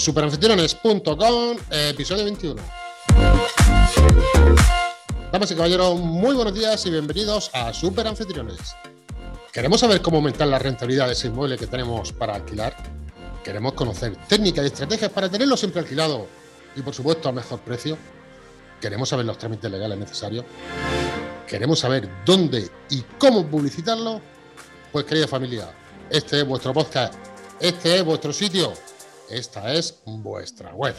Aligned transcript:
superanfitriones.com, 0.00 1.58
episodio 1.70 2.24
21. 2.24 2.62
Damas 5.30 5.50
y 5.50 5.54
caballeros, 5.54 6.00
muy 6.00 6.34
buenos 6.34 6.54
días 6.54 6.84
y 6.86 6.90
bienvenidos 6.90 7.50
a 7.52 7.72
Superanfitriones. 7.74 8.74
¿Queremos 9.52 9.80
saber 9.80 10.00
cómo 10.00 10.16
aumentar 10.16 10.48
la 10.48 10.58
rentabilidad 10.58 11.06
de 11.06 11.12
ese 11.12 11.26
inmueble 11.26 11.58
que 11.58 11.66
tenemos 11.66 12.12
para 12.12 12.34
alquilar? 12.34 12.74
¿Queremos 13.44 13.74
conocer 13.74 14.16
técnicas 14.26 14.64
y 14.64 14.68
estrategias 14.68 15.10
para 15.10 15.28
tenerlo 15.28 15.56
siempre 15.56 15.82
alquilado 15.82 16.26
y, 16.74 16.80
por 16.80 16.94
supuesto, 16.94 17.28
a 17.28 17.32
mejor 17.32 17.60
precio? 17.60 17.98
¿Queremos 18.80 19.10
saber 19.10 19.26
los 19.26 19.36
trámites 19.36 19.70
legales 19.70 19.98
necesarios? 19.98 20.46
¿Queremos 21.46 21.78
saber 21.78 22.08
dónde 22.24 22.70
y 22.88 23.02
cómo 23.18 23.46
publicitarlo? 23.46 24.20
Pues, 24.92 25.04
querida 25.04 25.28
familia, 25.28 25.70
este 26.08 26.40
es 26.40 26.46
vuestro 26.46 26.72
podcast, 26.72 27.14
este 27.60 27.96
es 27.96 28.04
vuestro 28.04 28.32
sitio, 28.32 28.72
esta 29.30 29.72
es 29.72 30.02
vuestra 30.04 30.74
web. 30.74 30.94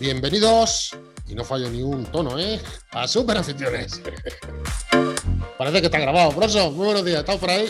Bienvenidos, 0.00 0.96
y 1.28 1.34
no 1.34 1.44
fallo 1.44 1.70
ni 1.70 1.82
un 1.82 2.04
tono, 2.06 2.38
¿eh? 2.38 2.60
A 2.92 3.06
Super 3.06 3.36
Anfitriones. 3.36 4.00
Parece 5.58 5.80
que 5.80 5.86
está 5.86 5.98
grabado. 5.98 6.32
Broso, 6.32 6.70
muy 6.70 6.86
buenos 6.86 7.04
días, 7.04 7.20
¿estás 7.20 7.36
por 7.36 7.50
ahí? 7.50 7.66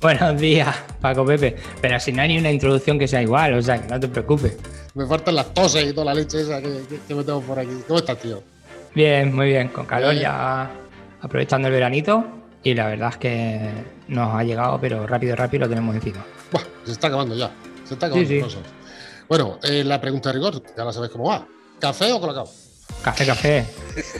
Buenos 0.00 0.40
días, 0.40 0.74
Paco 1.00 1.24
Pepe. 1.24 1.56
Pero 1.80 1.98
si 2.00 2.12
no 2.12 2.22
hay 2.22 2.28
ni 2.28 2.38
una 2.38 2.50
introducción 2.50 2.98
que 2.98 3.08
sea 3.08 3.22
igual, 3.22 3.54
o 3.54 3.62
sea, 3.62 3.80
que 3.80 3.88
no 3.88 3.98
te 3.98 4.08
preocupes. 4.08 4.56
Me 4.94 5.06
faltan 5.06 5.34
las 5.34 5.52
toses 5.52 5.90
y 5.90 5.92
toda 5.92 6.06
la 6.06 6.14
leche 6.14 6.40
esa 6.40 6.60
que, 6.60 6.82
que, 7.06 7.14
me 7.14 7.24
tengo 7.24 7.40
por 7.40 7.58
aquí. 7.58 7.82
¿Cómo 7.86 7.98
estás, 7.98 8.18
tío? 8.18 8.42
Bien, 8.94 9.34
muy 9.34 9.48
bien. 9.48 9.68
Con 9.68 9.86
calor 9.86 10.14
ya 10.14 10.70
aprovechando 11.20 11.68
el 11.68 11.74
veranito. 11.74 12.24
Y 12.62 12.74
la 12.74 12.88
verdad 12.88 13.10
es 13.10 13.16
que 13.16 13.70
nos 14.08 14.34
ha 14.34 14.44
llegado, 14.44 14.78
pero 14.80 15.06
rápido, 15.06 15.34
rápido 15.34 15.64
lo 15.64 15.68
tenemos 15.68 15.94
encima. 15.94 16.24
Buah, 16.52 16.62
se 16.84 16.92
está 16.92 17.06
acabando 17.06 17.34
ya. 17.34 17.50
Se 17.84 17.94
está 17.94 18.06
acabando. 18.06 18.28
Sí, 18.28 18.40
sí. 18.40 18.79
Bueno, 19.30 19.60
eh, 19.62 19.84
la 19.84 20.00
pregunta 20.00 20.30
de 20.30 20.32
rigor, 20.32 20.60
ya 20.76 20.84
la 20.84 20.92
sabes 20.92 21.08
cómo 21.08 21.28
va. 21.28 21.46
¿Café 21.78 22.10
o 22.12 22.20
colacao? 22.20 22.50
Café, 23.00 23.24
café. 23.24 23.66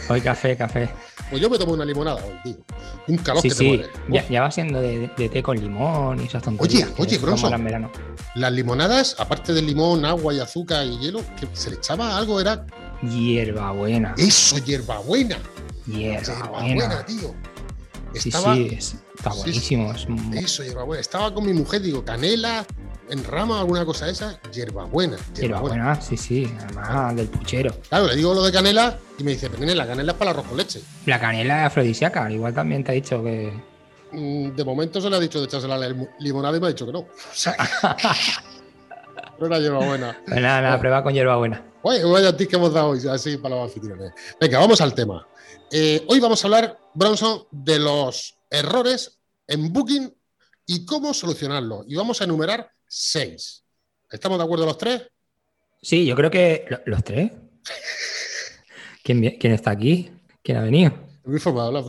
Hoy 0.09 0.21
café, 0.21 0.57
café. 0.57 0.89
Pues 1.29 1.43
yo 1.43 1.51
me 1.51 1.59
tomo 1.59 1.73
una 1.73 1.85
limonada 1.85 2.25
hoy, 2.25 2.35
tío. 2.45 2.65
Un 3.09 3.17
calor 3.17 3.43
sí, 3.43 3.49
que 3.49 3.55
sí. 3.57 3.59
te 3.59 3.77
muere. 3.77 3.91
Ya, 4.09 4.29
ya, 4.29 4.43
va 4.43 4.53
siendo 4.53 4.81
de, 4.81 5.11
de, 5.17 5.29
té 5.29 5.43
con 5.43 5.59
limón 5.59 6.21
y 6.21 6.27
esas 6.27 6.45
tonterías. 6.45 6.91
Oye, 6.91 7.03
oye, 7.03 7.19
Bronson. 7.19 7.91
Las 8.37 8.53
limonadas, 8.53 9.17
aparte 9.19 9.53
de 9.53 9.63
limón, 9.63 10.05
agua 10.05 10.33
y 10.33 10.39
azúcar 10.39 10.87
y 10.87 10.97
hielo, 10.99 11.25
que 11.41 11.49
se 11.55 11.71
le 11.71 11.77
echaba 11.77 12.17
algo, 12.17 12.41
era. 12.41 12.65
Hierbabuena. 13.03 14.15
Eso, 14.17 14.59
hierbabuena. 14.59 15.39
Hierbabuena, 15.89 17.05
tío. 17.05 17.35
Estaba... 18.15 18.55
Sí, 18.55 18.77
sí, 18.79 18.97
está 19.17 19.31
buenísimo. 19.31 19.93
Sí, 19.99 20.07
sí. 20.07 20.39
Eso, 20.39 20.63
hierbabuena. 20.63 21.01
Estaba 21.01 21.35
con 21.35 21.45
mi 21.45 21.53
mujer, 21.53 21.83
digo, 21.83 22.05
canela, 22.05 22.65
en 23.11 23.25
rama, 23.25 23.61
alguna 23.61 23.85
cosa 23.85 24.07
de 24.07 24.13
esa, 24.13 24.41
hierbabuena. 24.53 25.17
Hierbabuena, 25.35 26.01
sí, 26.01 26.17
sí, 26.17 26.51
además 26.61 27.17
del 27.17 27.27
puchero. 27.27 27.75
Claro, 27.89 28.07
le 28.07 28.17
digo 28.17 28.33
lo 28.33 28.45
de 28.45 28.53
canela 28.53 28.97
y 29.19 29.25
me 29.25 29.33
dice, 29.33 29.51
pero 29.51 29.75
la 29.75 29.87
canela 29.87 30.13
es 30.13 30.19
para 30.19 30.31
el 30.31 30.37
arroz 30.37 30.49
con 30.49 30.57
leche. 30.57 30.81
La 31.07 31.19
canela 31.19 31.61
es 31.61 31.67
afrodisíaca, 31.67 32.31
igual 32.31 32.55
también 32.55 32.85
te 32.85 32.93
ha 32.93 32.95
dicho 32.95 33.23
que. 33.23 33.53
Mm, 34.13 34.55
de 34.55 34.65
momento 34.65 35.01
se 35.01 35.11
le 35.11 35.17
ha 35.17 35.21
dicho 35.21 35.41
de 35.41 35.47
echarse 35.47 35.67
la 35.67 35.79
limonada 36.21 36.57
y 36.57 36.61
me 36.61 36.67
ha 36.67 36.71
dicho 36.71 36.87
que 36.87 36.93
no. 36.93 37.07
pero 39.39 39.47
era 39.55 39.59
hierbabuena. 39.59 40.21
Pues 40.27 40.41
nada, 40.41 40.61
nada, 40.61 40.79
prueba 40.79 41.03
con 41.03 41.13
hierbabuena. 41.13 41.65
Oye, 41.83 42.05
vaya 42.05 42.37
ti 42.37 42.47
que 42.47 42.57
hemos 42.57 42.73
dado 42.73 42.91
hoy, 42.91 43.01
así 43.09 43.39
para 43.39 43.57
los 43.57 43.65
anfitriones. 43.65 44.13
Venga, 44.41 44.61
vamos 44.61 44.81
al 44.81 44.95
tema. 44.95 45.27
Eh, 45.73 46.05
hoy 46.09 46.21
vamos 46.21 46.45
a 46.45 46.47
hablar, 46.47 46.79
Bronson, 46.95 47.45
de 47.51 47.79
los 47.79 48.37
errores 48.51 49.19
en 49.47 49.73
Booking 49.73 50.15
y 50.67 50.85
cómo 50.85 51.13
solucionarlos. 51.13 51.85
Y 51.89 51.97
vamos 51.97 52.21
a 52.21 52.25
enumerar 52.25 52.71
seis. 52.91 53.65
¿Estamos 54.11 54.39
de 54.39 54.45
acuerdo 54.45 54.67
los 54.67 54.77
tres? 54.77 55.09
Sí, 55.81 56.05
yo 56.05 56.17
creo 56.17 56.31
que 56.31 56.67
los 56.87 57.05
tres. 57.05 57.31
¿Quién, 59.05 59.39
¿Quién, 59.39 59.53
está 59.53 59.71
aquí? 59.71 60.11
¿Quién 60.43 60.59
ha 60.59 60.63
venido? 60.63 60.93
Muy 61.25 61.39
formado 61.39 61.73
la. 61.73 61.85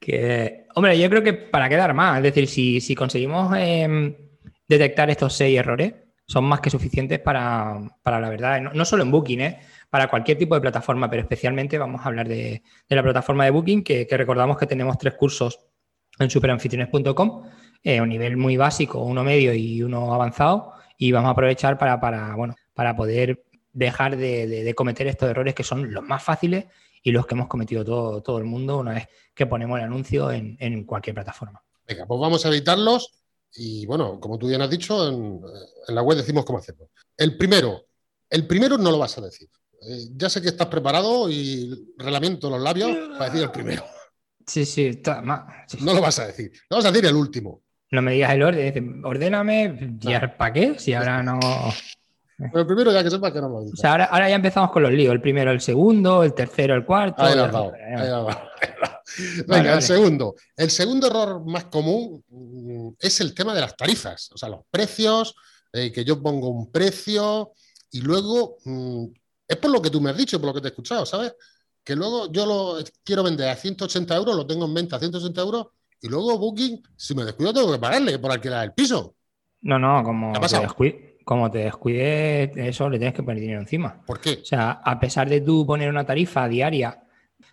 Que, 0.00 0.66
hombre, 0.74 0.98
yo 0.98 1.08
creo 1.08 1.22
que 1.22 1.32
para 1.32 1.68
quedar 1.68 1.94
más, 1.94 2.18
es 2.18 2.24
decir, 2.24 2.46
si, 2.48 2.80
si 2.80 2.94
conseguimos 2.94 3.56
eh, 3.56 4.16
detectar 4.68 5.08
estos 5.08 5.34
seis 5.34 5.58
errores, 5.58 5.94
son 6.26 6.44
más 6.44 6.60
que 6.60 6.70
suficientes 6.70 7.20
para, 7.20 7.80
para 8.02 8.20
la 8.20 8.28
verdad, 8.28 8.60
no, 8.60 8.72
no, 8.72 8.84
solo 8.84 9.02
en 9.02 9.10
Booking, 9.10 9.40
¿eh? 9.40 9.60
para 9.88 10.08
cualquier 10.08 10.36
tipo 10.36 10.54
de 10.54 10.60
plataforma, 10.60 11.08
pero 11.08 11.22
especialmente 11.22 11.78
vamos 11.78 12.02
a 12.02 12.08
hablar 12.08 12.28
de, 12.28 12.62
de 12.88 12.96
la 12.96 13.02
plataforma 13.02 13.44
de 13.44 13.50
Booking, 13.50 13.84
que, 13.84 14.06
que, 14.06 14.16
recordamos 14.16 14.58
que 14.58 14.66
tenemos 14.66 14.98
tres 14.98 15.14
cursos 15.14 15.60
en 16.18 16.28
superanfitriones.com, 16.28 17.44
eh, 17.84 18.00
un 18.00 18.08
nivel 18.08 18.36
muy 18.36 18.56
básico, 18.56 19.00
uno 19.00 19.22
medio 19.22 19.54
y 19.54 19.82
uno 19.82 20.12
avanzado, 20.12 20.72
y 20.98 21.12
vamos 21.12 21.28
a 21.28 21.32
aprovechar 21.32 21.78
para, 21.78 22.00
para, 22.00 22.34
bueno, 22.34 22.56
para 22.72 22.96
poder 22.96 23.44
dejar 23.72 24.16
de, 24.16 24.46
de, 24.46 24.64
de 24.64 24.74
cometer 24.74 25.06
estos 25.06 25.28
errores 25.28 25.54
que 25.54 25.62
son 25.62 25.92
los 25.92 26.02
más 26.02 26.22
fáciles 26.22 26.66
y 27.02 27.12
los 27.12 27.26
que 27.26 27.34
hemos 27.34 27.48
cometido 27.48 27.84
todo, 27.84 28.22
todo 28.22 28.38
el 28.38 28.44
mundo 28.44 28.78
una 28.78 28.94
vez 28.94 29.08
que 29.34 29.46
ponemos 29.46 29.78
el 29.78 29.84
anuncio 29.84 30.32
en, 30.32 30.56
en, 30.58 30.84
cualquier 30.84 31.14
plataforma. 31.14 31.62
Venga, 31.86 32.06
pues 32.06 32.18
vamos 32.18 32.44
a 32.44 32.48
evitarlos 32.48 33.10
y 33.54 33.84
bueno, 33.86 34.18
como 34.18 34.38
tú 34.38 34.48
bien 34.48 34.62
has 34.62 34.70
dicho, 34.70 35.06
en, 35.06 35.40
en 35.86 35.94
la 35.94 36.02
web 36.02 36.16
decimos 36.16 36.44
cómo 36.44 36.58
hacerlo. 36.58 36.88
El 37.16 37.36
primero, 37.36 37.84
el 38.30 38.46
primero 38.46 38.78
no 38.78 38.90
lo 38.90 38.98
vas 38.98 39.18
a 39.18 39.20
decir. 39.20 39.48
Eh, 39.86 40.08
ya 40.16 40.30
sé 40.30 40.40
que 40.40 40.48
estás 40.48 40.68
preparado 40.68 41.28
y 41.28 41.92
relamiento 41.98 42.48
los 42.48 42.60
labios 42.60 42.90
para 43.18 43.26
decir 43.26 43.42
el 43.42 43.50
primero. 43.50 43.84
Sí, 44.46 44.64
sí, 44.64 44.86
está. 44.86 45.22
Sí, 45.68 45.78
no 45.80 45.94
lo 45.94 46.00
vas 46.00 46.18
a 46.18 46.26
decir. 46.26 46.52
Lo 46.70 46.76
vas 46.76 46.86
a 46.86 46.90
decir 46.90 47.06
el 47.06 47.16
último. 47.16 47.63
No 47.94 48.02
me 48.02 48.12
digas 48.12 48.32
el 48.32 48.42
orden. 48.42 49.04
Ordéname. 49.04 49.98
¿Y 50.00 50.08
no. 50.08 50.36
para 50.36 50.52
qué? 50.52 50.78
Si 50.78 50.92
ahora 50.92 51.22
no. 51.22 51.38
Pero 52.52 52.66
primero 52.66 52.92
ya 52.92 53.04
que 53.04 53.10
sepas 53.10 53.32
que 53.32 53.40
no 53.40 53.48
lo 53.48 53.60
digo. 53.60 53.72
O 53.72 53.76
sea, 53.76 53.92
ahora, 53.92 54.04
ahora, 54.06 54.28
ya 54.28 54.34
empezamos 54.34 54.72
con 54.72 54.82
los 54.82 54.92
líos. 54.92 55.12
El 55.12 55.20
primero, 55.20 55.52
el 55.52 55.60
segundo, 55.60 56.24
el 56.24 56.34
tercero, 56.34 56.74
el 56.74 56.84
cuarto. 56.84 57.22
Ahí 57.22 57.36
lo 57.36 57.44
has 57.44 57.52
dado. 57.52 57.72
Ahí 57.72 57.92
lo 57.92 58.00
has 58.00 58.08
dado. 58.08 58.26
Venga, 58.26 59.44
vale, 59.46 59.68
vale. 59.68 59.72
el 59.74 59.82
segundo. 59.82 60.34
El 60.56 60.70
segundo 60.70 61.06
error 61.06 61.44
más 61.46 61.66
común 61.66 62.24
mm, 62.28 62.88
es 62.98 63.20
el 63.20 63.34
tema 63.34 63.54
de 63.54 63.60
las 63.60 63.76
tarifas, 63.76 64.30
o 64.32 64.38
sea, 64.38 64.48
los 64.48 64.62
precios, 64.70 65.34
eh, 65.72 65.92
que 65.92 66.04
yo 66.04 66.20
pongo 66.20 66.48
un 66.48 66.70
precio 66.70 67.52
y 67.92 68.00
luego 68.00 68.56
mmm, 68.64 69.06
es 69.46 69.56
por 69.56 69.70
lo 69.70 69.80
que 69.80 69.90
tú 69.90 70.00
me 70.00 70.10
has 70.10 70.16
dicho, 70.16 70.40
por 70.40 70.48
lo 70.48 70.54
que 70.54 70.60
te 70.60 70.68
he 70.68 70.70
escuchado, 70.70 71.06
¿sabes? 71.06 71.34
Que 71.84 71.94
luego 71.94 72.32
yo 72.32 72.46
lo 72.46 72.78
quiero 73.04 73.22
vender 73.22 73.48
a 73.48 73.56
180 73.56 74.16
euros, 74.16 74.34
lo 74.34 74.46
tengo 74.46 74.64
en 74.64 74.74
venta 74.74 74.96
a 74.96 74.98
180 74.98 75.40
euros 75.40 75.66
y 76.04 76.08
luego 76.10 76.38
Booking, 76.38 76.82
si 76.96 77.14
me 77.14 77.24
descuido, 77.24 77.54
tengo 77.54 77.72
que 77.72 77.78
pagarle 77.78 78.18
por 78.18 78.30
alquilar 78.30 78.62
el 78.62 78.72
piso. 78.74 79.16
No, 79.62 79.78
no, 79.78 80.02
como 80.02 80.38
te, 80.38 80.60
descuide, 80.60 81.16
como 81.24 81.50
te 81.50 81.60
descuide 81.60 82.68
eso, 82.68 82.90
le 82.90 82.98
tienes 82.98 83.14
que 83.14 83.22
poner 83.22 83.40
dinero 83.40 83.60
encima. 83.60 84.02
¿Por 84.04 84.20
qué? 84.20 84.40
O 84.42 84.44
sea, 84.44 84.82
a 84.84 85.00
pesar 85.00 85.30
de 85.30 85.40
tú 85.40 85.64
poner 85.66 85.88
una 85.88 86.04
tarifa 86.04 86.46
diaria 86.46 87.02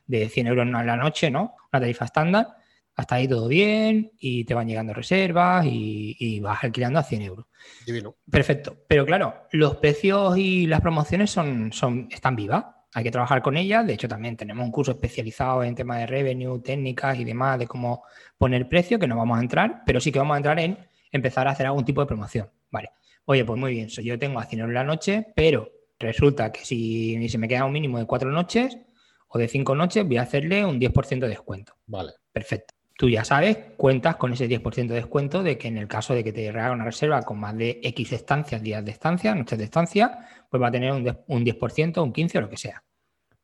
de 0.06 0.28
100 0.28 0.48
euros 0.48 0.68
a 0.76 0.84
la 0.84 0.98
noche, 0.98 1.32
¿no? 1.32 1.56
Una 1.72 1.80
tarifa 1.80 2.04
estándar, 2.04 2.48
hasta 2.94 3.16
ahí 3.16 3.28
todo 3.30 3.48
bien 3.48 4.12
y 4.20 4.44
te 4.44 4.54
van 4.54 4.68
llegando 4.68 4.94
reservas 4.94 5.66
y, 5.66 6.18
y, 6.20 6.42
vas 6.42 6.62
alquilando 6.62 7.00
a 7.00 7.04
100 7.04 7.22
euros. 7.22 7.46
Divino. 7.86 8.18
Perfecto. 8.30 8.84
Pero 8.86 9.06
claro, 9.06 9.48
los 9.54 9.78
precios 9.78 10.38
y 10.38 10.68
las 10.68 10.82
promociones 10.82 11.32
son, 11.32 11.72
son, 11.72 12.10
están 12.12 12.36
vivas. 12.36 12.66
Hay 12.94 13.04
que 13.04 13.12
trabajar 13.12 13.42
con 13.42 13.58
ellas. 13.58 13.86
De 13.88 13.94
hecho, 13.94 14.08
también 14.08 14.36
tenemos 14.36 14.66
un 14.66 14.72
curso 14.72 14.92
especializado 14.92 15.64
en 15.64 15.76
tema 15.76 15.98
de 15.98 16.08
revenue, 16.08 16.60
técnicas 16.60 17.18
y 17.20 17.24
demás, 17.24 17.60
de 17.60 17.68
cómo 17.68 18.04
poner 18.38 18.68
precio, 18.68 19.00
que 19.00 19.08
no 19.08 19.18
vamos 19.18 19.38
a 19.38 19.42
entrar, 19.42 19.84
pero 19.86 20.00
sí 20.00 20.12
que 20.12 20.20
vamos 20.20 20.36
a 20.36 20.38
entrar 20.38 20.60
en 20.60 20.78
empezar 21.12 21.48
a 21.48 21.52
hacer 21.52 21.66
algún 21.66 21.86
tipo 21.86 22.02
de 22.02 22.08
promoción. 22.08 22.50
Vale. 22.70 22.90
Oye, 23.26 23.46
pues 23.46 23.60
muy 23.60 23.74
bien, 23.74 23.90
so, 23.90 24.02
yo 24.02 24.18
tengo 24.18 24.40
a 24.40 24.46
100 24.46 24.60
euros 24.62 24.74
la 24.74 24.84
noche, 24.84 25.28
pero 25.36 25.70
resulta 26.00 26.52
que 26.52 26.66
si 26.66 27.30
se 27.30 27.38
me 27.38 27.48
queda 27.48 27.66
un 27.66 27.72
mínimo 27.72 28.00
de 28.00 28.06
cuatro 28.06 28.32
noches, 28.32 28.78
o 29.34 29.40
de 29.40 29.48
cinco 29.48 29.76
noches, 29.76 30.06
voy 30.06 30.18
a 30.18 30.24
hacerle 30.24 30.66
un 30.66 30.80
10% 30.80 31.20
de 31.20 31.30
descuento. 31.30 31.74
Vale. 31.88 32.14
Perfecto. 32.34 32.74
Tú 33.02 33.10
ya 33.10 33.26
sabes, 33.26 33.58
cuentas 33.78 34.16
con 34.18 34.32
ese 34.32 34.48
10% 34.48 34.90
de 34.90 34.94
descuento 34.94 35.42
de 35.42 35.58
que 35.58 35.68
en 35.68 35.80
el 35.80 35.88
caso 35.88 36.14
de 36.14 36.24
que 36.24 36.32
te 36.32 36.48
haga 36.50 36.72
una 36.72 36.86
reserva 36.86 37.24
con 37.24 37.40
más 37.40 37.58
de 37.58 37.80
X 37.82 38.12
estancias, 38.12 38.62
días 38.62 38.86
de 38.86 38.92
estancia, 38.92 39.34
noches 39.34 39.58
de 39.58 39.64
estancia, 39.64 40.20
pues 40.48 40.62
va 40.62 40.68
a 40.68 40.72
tener 40.72 40.92
un 40.92 41.04
10%, 41.04 41.24
un 41.26 41.44
10% 41.44 42.04
un 42.04 42.14
15% 42.14 42.38
o 42.38 42.42
lo 42.42 42.50
que 42.52 42.58
sea. 42.58 42.84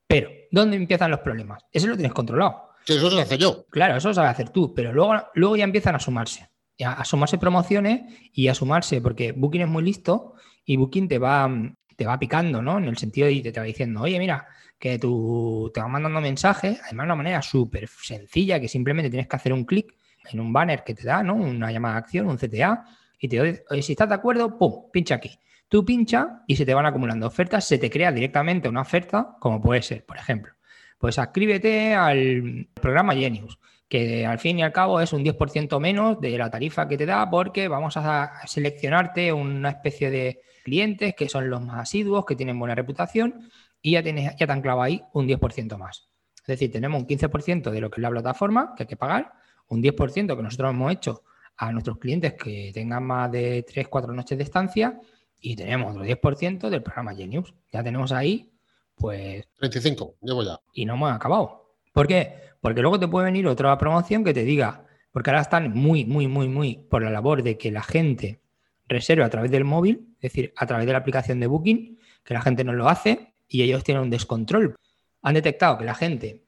Pero, 0.06 0.30
¿dónde 0.52 0.78
empiezan 0.78 1.10
los 1.10 1.22
problemas? 1.22 1.64
Eso 1.72 1.88
lo 1.88 1.96
tienes 1.96 2.14
controlado. 2.14 2.70
Sí, 2.86 2.94
eso 2.94 3.10
se 3.10 3.16
lo 3.16 3.22
hace 3.24 3.40
yo. 3.40 3.66
Claro, 3.72 3.98
eso 3.98 4.10
lo 4.10 4.14
sabe 4.14 4.28
hacer 4.28 4.52
tú, 4.52 4.76
pero 4.76 4.94
luego, 4.94 5.16
luego 5.34 5.56
ya 5.56 5.64
empiezan 5.64 5.96
a 5.96 6.00
sumarse. 6.00 6.48
A 6.86 7.04
sumarse 7.04 7.40
promociones 7.40 8.02
y 8.34 8.50
a 8.50 8.54
sumarse, 8.54 9.02
porque 9.02 9.32
Booking 9.32 9.62
es 9.62 9.68
muy 9.68 9.82
listo 9.82 10.36
y 10.66 10.78
Booking 10.78 11.08
te 11.08 11.18
va, 11.18 11.50
te 11.98 12.06
va 12.06 12.18
picando, 12.18 12.62
¿no? 12.62 12.78
En 12.78 12.86
el 12.86 12.98
sentido 12.98 13.28
de 13.28 13.52
te 13.52 13.60
va 13.60 13.66
diciendo, 13.66 14.02
oye, 14.02 14.20
mira, 14.20 14.48
que 14.80 15.00
tú 15.00 15.72
te 15.74 15.82
vas 15.82 15.90
mandando 15.90 16.22
mensajes, 16.22 16.80
además 16.84 17.04
de 17.04 17.08
una 17.08 17.16
manera 17.16 17.42
súper 17.42 17.88
sencilla, 17.88 18.60
que 18.60 18.68
simplemente 18.68 19.10
tienes 19.10 19.28
que 19.28 19.36
hacer 19.36 19.52
un 19.52 19.66
clic 19.66 19.96
en 20.32 20.40
un 20.40 20.54
banner 20.54 20.84
que 20.84 20.94
te 20.94 21.04
da, 21.04 21.24
¿no? 21.24 21.36
Una 21.36 21.72
llamada 21.72 21.96
de 21.96 22.00
acción, 22.00 22.28
un 22.28 22.38
CTA, 22.38 22.86
y 23.20 23.28
te 23.28 23.42
oye, 23.42 23.82
si 23.82 23.94
estás 23.94 24.10
de 24.10 24.16
acuerdo, 24.16 24.58
pum, 24.58 24.92
pincha 24.92 25.16
aquí. 25.16 25.40
Tú 25.68 25.84
pincha 25.84 26.44
y 26.46 26.56
se 26.56 26.66
te 26.66 26.74
van 26.74 26.86
acumulando 26.86 27.26
ofertas, 27.26 27.68
se 27.68 27.80
te 27.80 27.90
crea 27.90 28.12
directamente 28.12 28.70
una 28.70 28.82
oferta, 28.82 29.36
como 29.40 29.60
puede 29.60 29.82
ser, 29.82 30.06
por 30.06 30.18
ejemplo, 30.18 30.54
pues 31.00 31.16
suscríbete 31.16 31.96
al 31.96 32.70
programa 32.80 33.16
Genius, 33.16 33.58
que 33.88 34.26
al 34.26 34.40
fin 34.40 34.60
y 34.60 34.64
al 34.64 34.74
cabo 34.74 35.00
es 35.00 35.14
un 35.14 35.24
10% 35.24 35.80
menos 35.80 36.20
de 36.20 36.38
la 36.38 36.50
tarifa 36.50 36.88
que 36.88 36.98
te 36.98 37.06
da 37.06 37.30
porque 37.30 37.68
vamos 37.68 37.96
a 37.98 38.42
seleccionarte 38.46 39.32
una 39.32 39.70
especie 39.70 40.10
de 40.12 40.42
clientes 40.64 41.16
que 41.16 41.30
son 41.30 41.50
los 41.50 41.62
más 41.62 41.80
asiduos, 41.80 42.26
que 42.26 42.36
tienen 42.36 42.60
buena 42.60 42.76
reputación 42.76 43.50
y 43.82 43.92
ya, 43.92 44.04
tienes, 44.04 44.36
ya 44.38 44.46
te 44.46 44.52
han 44.52 44.62
clavado 44.62 44.84
ahí 44.84 45.02
un 45.14 45.28
10% 45.28 45.78
más. 45.78 46.10
Es 46.42 46.48
decir, 46.48 46.72
tenemos 46.72 47.02
un 47.02 47.08
15% 47.08 47.72
de 47.72 47.82
lo 47.82 47.90
que 47.90 48.00
es 48.00 48.02
la 48.02 48.10
plataforma 48.10 48.74
que 48.76 48.84
hay 48.84 48.88
que 48.88 48.98
pagar, 48.98 49.34
un 49.70 49.82
10% 49.82 50.36
que 50.36 50.44
nosotros 50.44 50.72
hemos 50.72 50.92
hecho 50.92 51.24
a 51.58 51.72
nuestros 51.72 51.98
clientes 51.98 52.34
que 52.34 52.72
tengan 52.74 53.04
más 53.04 53.32
de 53.32 53.64
3, 53.64 53.88
4 53.88 54.14
noches 54.14 54.38
de 54.38 54.44
estancia 54.44 55.00
y 55.40 55.56
tenemos 55.56 55.92
otro 55.92 56.04
10% 56.06 56.70
del 56.70 56.84
programa 56.84 57.16
Genius. 57.16 57.54
Ya 57.72 57.84
tenemos 57.84 58.12
ahí, 58.12 58.52
pues... 58.96 59.48
35, 59.58 60.16
llevo 60.22 60.44
ya. 60.44 60.60
Y 60.74 60.86
no 60.86 60.96
hemos 60.96 61.12
acabado. 61.12 61.67
¿Por 61.98 62.06
qué? 62.06 62.36
Porque 62.62 62.82
luego 62.82 63.00
te 63.00 63.08
puede 63.08 63.26
venir 63.26 63.48
otra 63.48 63.76
promoción 63.76 64.24
que 64.24 64.32
te 64.32 64.44
diga, 64.44 64.86
porque 65.12 65.32
ahora 65.32 65.42
están 65.42 65.74
muy, 65.74 66.06
muy, 66.06 66.28
muy, 66.28 66.48
muy 66.48 66.76
por 66.92 67.02
la 67.02 67.10
labor 67.10 67.42
de 67.42 67.58
que 67.58 67.72
la 67.72 67.82
gente 67.82 68.40
reserve 68.88 69.24
a 69.24 69.32
través 69.32 69.50
del 69.50 69.64
móvil, 69.64 70.14
es 70.22 70.32
decir, 70.32 70.54
a 70.58 70.68
través 70.68 70.86
de 70.86 70.92
la 70.92 71.00
aplicación 71.00 71.40
de 71.40 71.48
Booking, 71.48 71.98
que 72.24 72.36
la 72.36 72.42
gente 72.44 72.64
no 72.64 72.74
lo 72.74 72.88
hace 72.88 73.34
y 73.48 73.64
ellos 73.64 73.84
tienen 73.84 74.04
un 74.04 74.12
descontrol. 74.12 74.76
Han 75.24 75.34
detectado 75.34 75.80
que 75.80 75.86
la 75.86 75.96
gente 75.96 76.46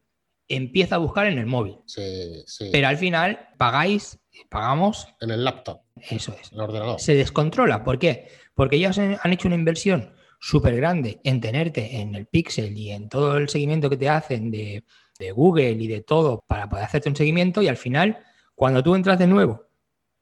empieza 0.48 0.96
a 0.96 1.00
buscar 1.00 1.25
en 1.25 1.40
el 1.40 1.48
móvil. 1.48 1.78
Sí, 1.88 2.44
sí. 2.46 2.69
Pero 2.72 2.88
al 2.88 2.98
final 2.98 3.50
pagáis, 3.57 4.19
pagamos. 4.50 5.07
En 5.19 5.31
el 5.31 5.44
laptop. 5.44 5.81
Eso 5.96 6.38
es. 6.40 6.51
En 6.51 6.60
el 6.60 6.66
ordenador. 6.66 7.00
Se 7.00 7.16
descontrola. 7.16 7.84
¿Por 7.84 7.98
qué? 7.98 8.28
Porque 8.54 8.75
ellos 8.75 9.00
han 9.00 9.34
hecho 9.34 9.48
una 9.48 9.56
inversión 9.56 10.13
súper 10.40 10.75
grande 10.75 11.19
en 11.24 11.42
tenerte 11.42 12.01
en 12.01 12.13
el 12.13 12.28
Pixel 12.28 12.78
y 12.78 12.92
en 12.92 13.10
todo 13.10 13.36
el 13.38 13.50
seguimiento 13.50 13.90
que 13.90 13.98
te 13.98 14.10
hacen 14.10 14.51
de, 14.51 14.84
de 15.19 15.31
Google 15.31 15.71
y 15.71 15.88
de 15.88 16.01
todo 16.01 16.44
para 16.48 16.69
poder 16.69 16.86
hacerte 16.86 17.10
un 17.10 17.16
seguimiento 17.16 17.62
y 17.62 17.68
al 17.68 17.77
final, 17.77 18.19
cuando 18.56 18.81
tú 18.81 18.95
entras 18.95 19.19
de 19.19 19.27
nuevo 19.27 19.68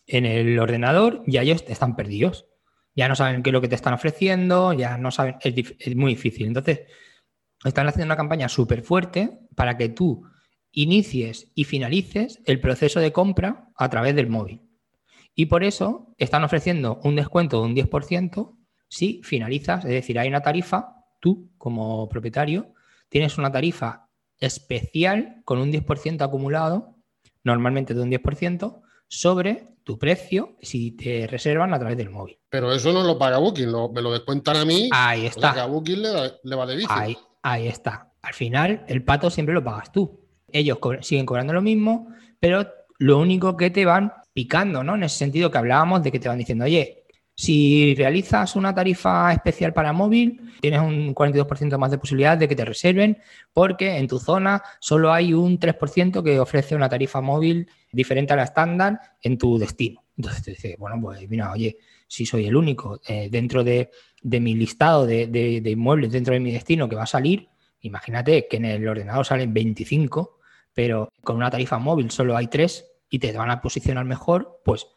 en 0.07 0.25
el 0.25 0.59
ordenador, 0.59 1.23
ya 1.27 1.43
ellos 1.43 1.63
están 1.67 1.95
perdidos. 1.95 2.47
Ya 2.95 3.07
no 3.07 3.15
saben 3.15 3.43
qué 3.43 3.51
es 3.51 3.53
lo 3.53 3.61
que 3.61 3.67
te 3.67 3.75
están 3.75 3.93
ofreciendo, 3.93 4.73
ya 4.73 4.97
no 4.97 5.11
saben, 5.11 5.35
es, 5.41 5.75
es 5.77 5.95
muy 5.95 6.15
difícil. 6.15 6.47
Entonces, 6.47 6.81
están 7.63 7.87
haciendo 7.87 8.07
una 8.07 8.17
campaña 8.17 8.49
súper 8.49 8.81
fuerte 8.81 9.39
para 9.55 9.77
que 9.77 9.89
tú 9.89 10.23
inicies 10.71 11.51
y 11.53 11.63
finalices 11.65 12.41
el 12.45 12.59
proceso 12.59 12.99
de 12.99 13.11
compra 13.11 13.69
a 13.75 13.89
través 13.89 14.15
del 14.15 14.27
móvil. 14.27 14.61
Y 15.35 15.45
por 15.45 15.63
eso 15.63 16.15
están 16.17 16.43
ofreciendo 16.43 16.99
un 17.03 17.15
descuento 17.15 17.61
de 17.61 17.67
un 17.67 17.75
10% 17.75 18.57
si 18.89 19.21
finalizas, 19.23 19.85
es 19.85 19.91
decir, 19.91 20.17
hay 20.17 20.27
una 20.27 20.41
tarifa, 20.41 20.95
tú 21.19 21.51
como 21.57 22.07
propietario 22.09 22.73
tienes 23.09 23.37
una 23.37 23.51
tarifa 23.51 24.06
especial 24.39 25.41
con 25.45 25.59
un 25.59 25.71
10% 25.71 26.21
acumulado, 26.21 26.95
normalmente 27.43 27.93
de 27.93 28.01
un 28.01 28.11
10%, 28.11 28.81
sobre 29.07 29.77
tu 29.83 29.97
precio 29.97 30.57
si 30.61 30.91
te 30.91 31.27
reservan 31.27 31.73
a 31.73 31.79
través 31.79 31.97
del 31.97 32.09
móvil. 32.09 32.37
Pero 32.49 32.73
eso 32.73 32.91
no 32.91 33.03
lo 33.03 33.17
paga 33.17 33.37
Booking, 33.37 33.71
me 33.93 34.01
lo 34.01 34.11
descuentan 34.11 34.57
a 34.57 34.65
mí. 34.65 34.89
Ahí 34.91 35.25
está. 35.25 35.63
a 35.63 35.65
Booking 35.65 36.01
le, 36.43 36.55
va 36.55 36.65
de 36.65 36.75
bici. 36.75 36.87
Ahí, 36.89 37.17
ahí, 37.41 37.67
está. 37.67 38.11
Al 38.21 38.33
final, 38.33 38.83
el 38.87 39.03
pato 39.03 39.29
siempre 39.29 39.55
lo 39.55 39.63
pagas 39.63 39.91
tú. 39.91 40.19
Ellos 40.51 40.77
siguen 41.01 41.25
cobrando 41.25 41.53
lo 41.53 41.61
mismo, 41.61 42.09
pero 42.39 42.67
lo 42.99 43.19
único 43.19 43.55
que 43.55 43.69
te 43.69 43.85
van 43.85 44.13
picando, 44.33 44.83
¿no? 44.83 44.95
En 44.95 45.03
ese 45.03 45.17
sentido 45.17 45.49
que 45.49 45.57
hablábamos 45.57 46.03
de 46.03 46.11
que 46.11 46.19
te 46.19 46.27
van 46.27 46.37
diciendo, 46.37 46.65
oye, 46.65 46.96
si 47.39 47.93
realizas 47.93 48.55
una 48.55 48.73
tarifa 48.73 49.31
especial 49.31 49.71
para 49.71 49.93
móvil, 49.93 50.41
tienes 50.59 50.81
un 50.81 51.13
42% 51.13 51.77
más 51.77 51.91
de 51.91 51.99
posibilidad 51.99 52.35
de 52.35 52.47
que 52.47 52.55
te 52.55 52.65
reserven 52.65 53.19
porque 53.53 53.97
en 53.97 54.07
tu 54.07 54.17
zona 54.17 54.63
solo 54.79 55.13
hay 55.13 55.35
un 55.35 55.59
3% 55.59 56.23
que 56.23 56.39
ofrece 56.39 56.75
una 56.75 56.89
tarifa 56.89 57.21
móvil 57.21 57.69
diferente 57.91 58.33
a 58.33 58.37
la 58.37 58.43
estándar 58.43 58.99
en 59.21 59.37
tu 59.37 59.59
destino. 59.59 60.03
Entonces 60.17 60.43
te 60.43 60.51
dice, 60.51 60.75
bueno, 60.79 60.97
pues 60.99 61.29
mira, 61.29 61.51
oye, 61.51 61.77
si 62.07 62.25
soy 62.25 62.47
el 62.47 62.55
único 62.55 62.99
eh, 63.07 63.29
dentro 63.29 63.63
de, 63.63 63.91
mi 64.23 64.55
listado 64.55 65.05
de, 65.05 65.27
de, 65.27 65.69
inmuebles, 65.69 66.11
dentro 66.11 66.33
de 66.33 66.39
mi 66.39 66.51
destino 66.51 66.89
que 66.89 66.95
va 66.95 67.03
a 67.03 67.07
salir, 67.07 67.49
imagínate 67.81 68.47
que 68.47 68.57
en 68.57 68.65
el 68.65 68.87
ordenador 68.87 69.27
salen 69.27 69.53
25, 69.53 70.39
pero 70.73 71.09
con 71.21 71.35
una 71.35 71.51
tarifa 71.51 71.77
móvil 71.77 72.09
solo 72.09 72.35
hay 72.35 72.47
3 72.47 72.83
y 73.11 73.19
te 73.19 73.31
van 73.31 73.51
a 73.51 73.61
posicionar 73.61 74.05
mejor, 74.05 74.59
pues 74.65 74.87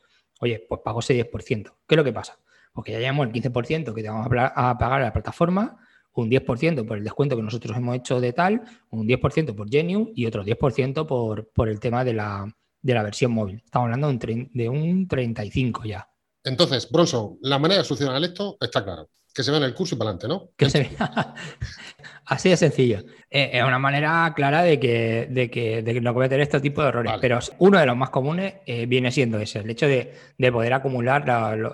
Oye, 0.41 0.65
pues 0.69 0.81
pago 0.85 1.01
ese 1.01 1.15
10%. 1.15 1.75
¿Qué 1.87 1.95
es 1.95 1.97
lo 1.97 2.05
que 2.05 2.13
pasa? 2.13 2.39
Porque 2.73 2.93
ya 2.93 2.99
llevamos 2.99 3.27
el 3.27 3.33
15% 3.33 3.95
que 3.95 4.03
te 4.03 4.09
vamos 4.09 4.27
a 4.27 4.79
pagar 4.79 5.01
a 5.01 5.05
la 5.05 5.13
plataforma, 5.13 5.79
un 6.15 6.31
10% 6.31 6.87
por 6.87 6.99
el 6.99 7.05
descuento 7.05 7.37
que 7.37 7.43
nosotros 7.43 7.77
hemos 7.77 7.97
hecho 7.97 8.21
de 8.21 8.33
tal, 8.33 8.63
un 8.91 9.07
10% 9.07 9.55
por 9.55 9.71
Genius 9.71 10.09
y 10.15 10.27
otro 10.27 10.45
10% 10.45 11.07
por, 11.07 11.49
por 11.51 11.69
el 11.69 11.81
tema 11.81 12.05
de 12.05 12.15
la, 12.15 12.53
versión 12.83 13.33
móvil. 13.33 13.63
Estamos 13.65 13.87
hablando 13.87 14.09
de 14.13 14.35
un, 14.35 14.51
de 14.53 14.69
un 14.69 15.09
35 15.09 15.85
ya. 15.85 16.10
Entonces, 16.45 16.91
Bronson, 16.91 17.39
la 17.43 17.59
manera 17.59 17.83
de 17.83 17.85
solucionar 17.85 18.23
esto 18.23 18.57
está 18.61 18.83
claro 18.85 19.09
que 19.35 19.43
se 19.43 19.51
vea 19.51 19.59
en 19.59 19.65
el 19.65 19.75
curso 19.75 19.95
y 19.95 19.99
para 19.99 20.11
adelante, 20.11 20.29
¿no? 20.29 20.51
Que 20.57 20.69
se 20.69 20.81
vea. 20.81 21.35
Así 22.27 22.49
de 22.49 22.57
sencillo. 22.57 22.99
Eh, 23.31 23.51
es 23.55 23.65
una 23.65 23.79
manera 23.79 24.33
clara 24.35 24.63
de 24.63 24.79
que, 24.79 25.29
de 25.31 25.51
que, 25.51 25.83
de 25.83 26.01
no 26.01 26.15
cometer 26.15 26.41
este 26.41 26.61
tipo 26.61 26.83
de 26.83 26.89
errores. 26.89 27.13
Pero 27.21 27.39
uno 27.59 27.79
de 27.79 27.87
los 27.87 27.97
más 27.97 28.11
comunes 28.11 28.55
eh, 28.67 28.87
viene 28.87 29.11
siendo 29.11 29.39
ese, 29.39 29.61
el 29.61 29.71
hecho 29.71 29.87
de, 29.87 30.13
poder 30.53 30.73
acumular 30.73 31.25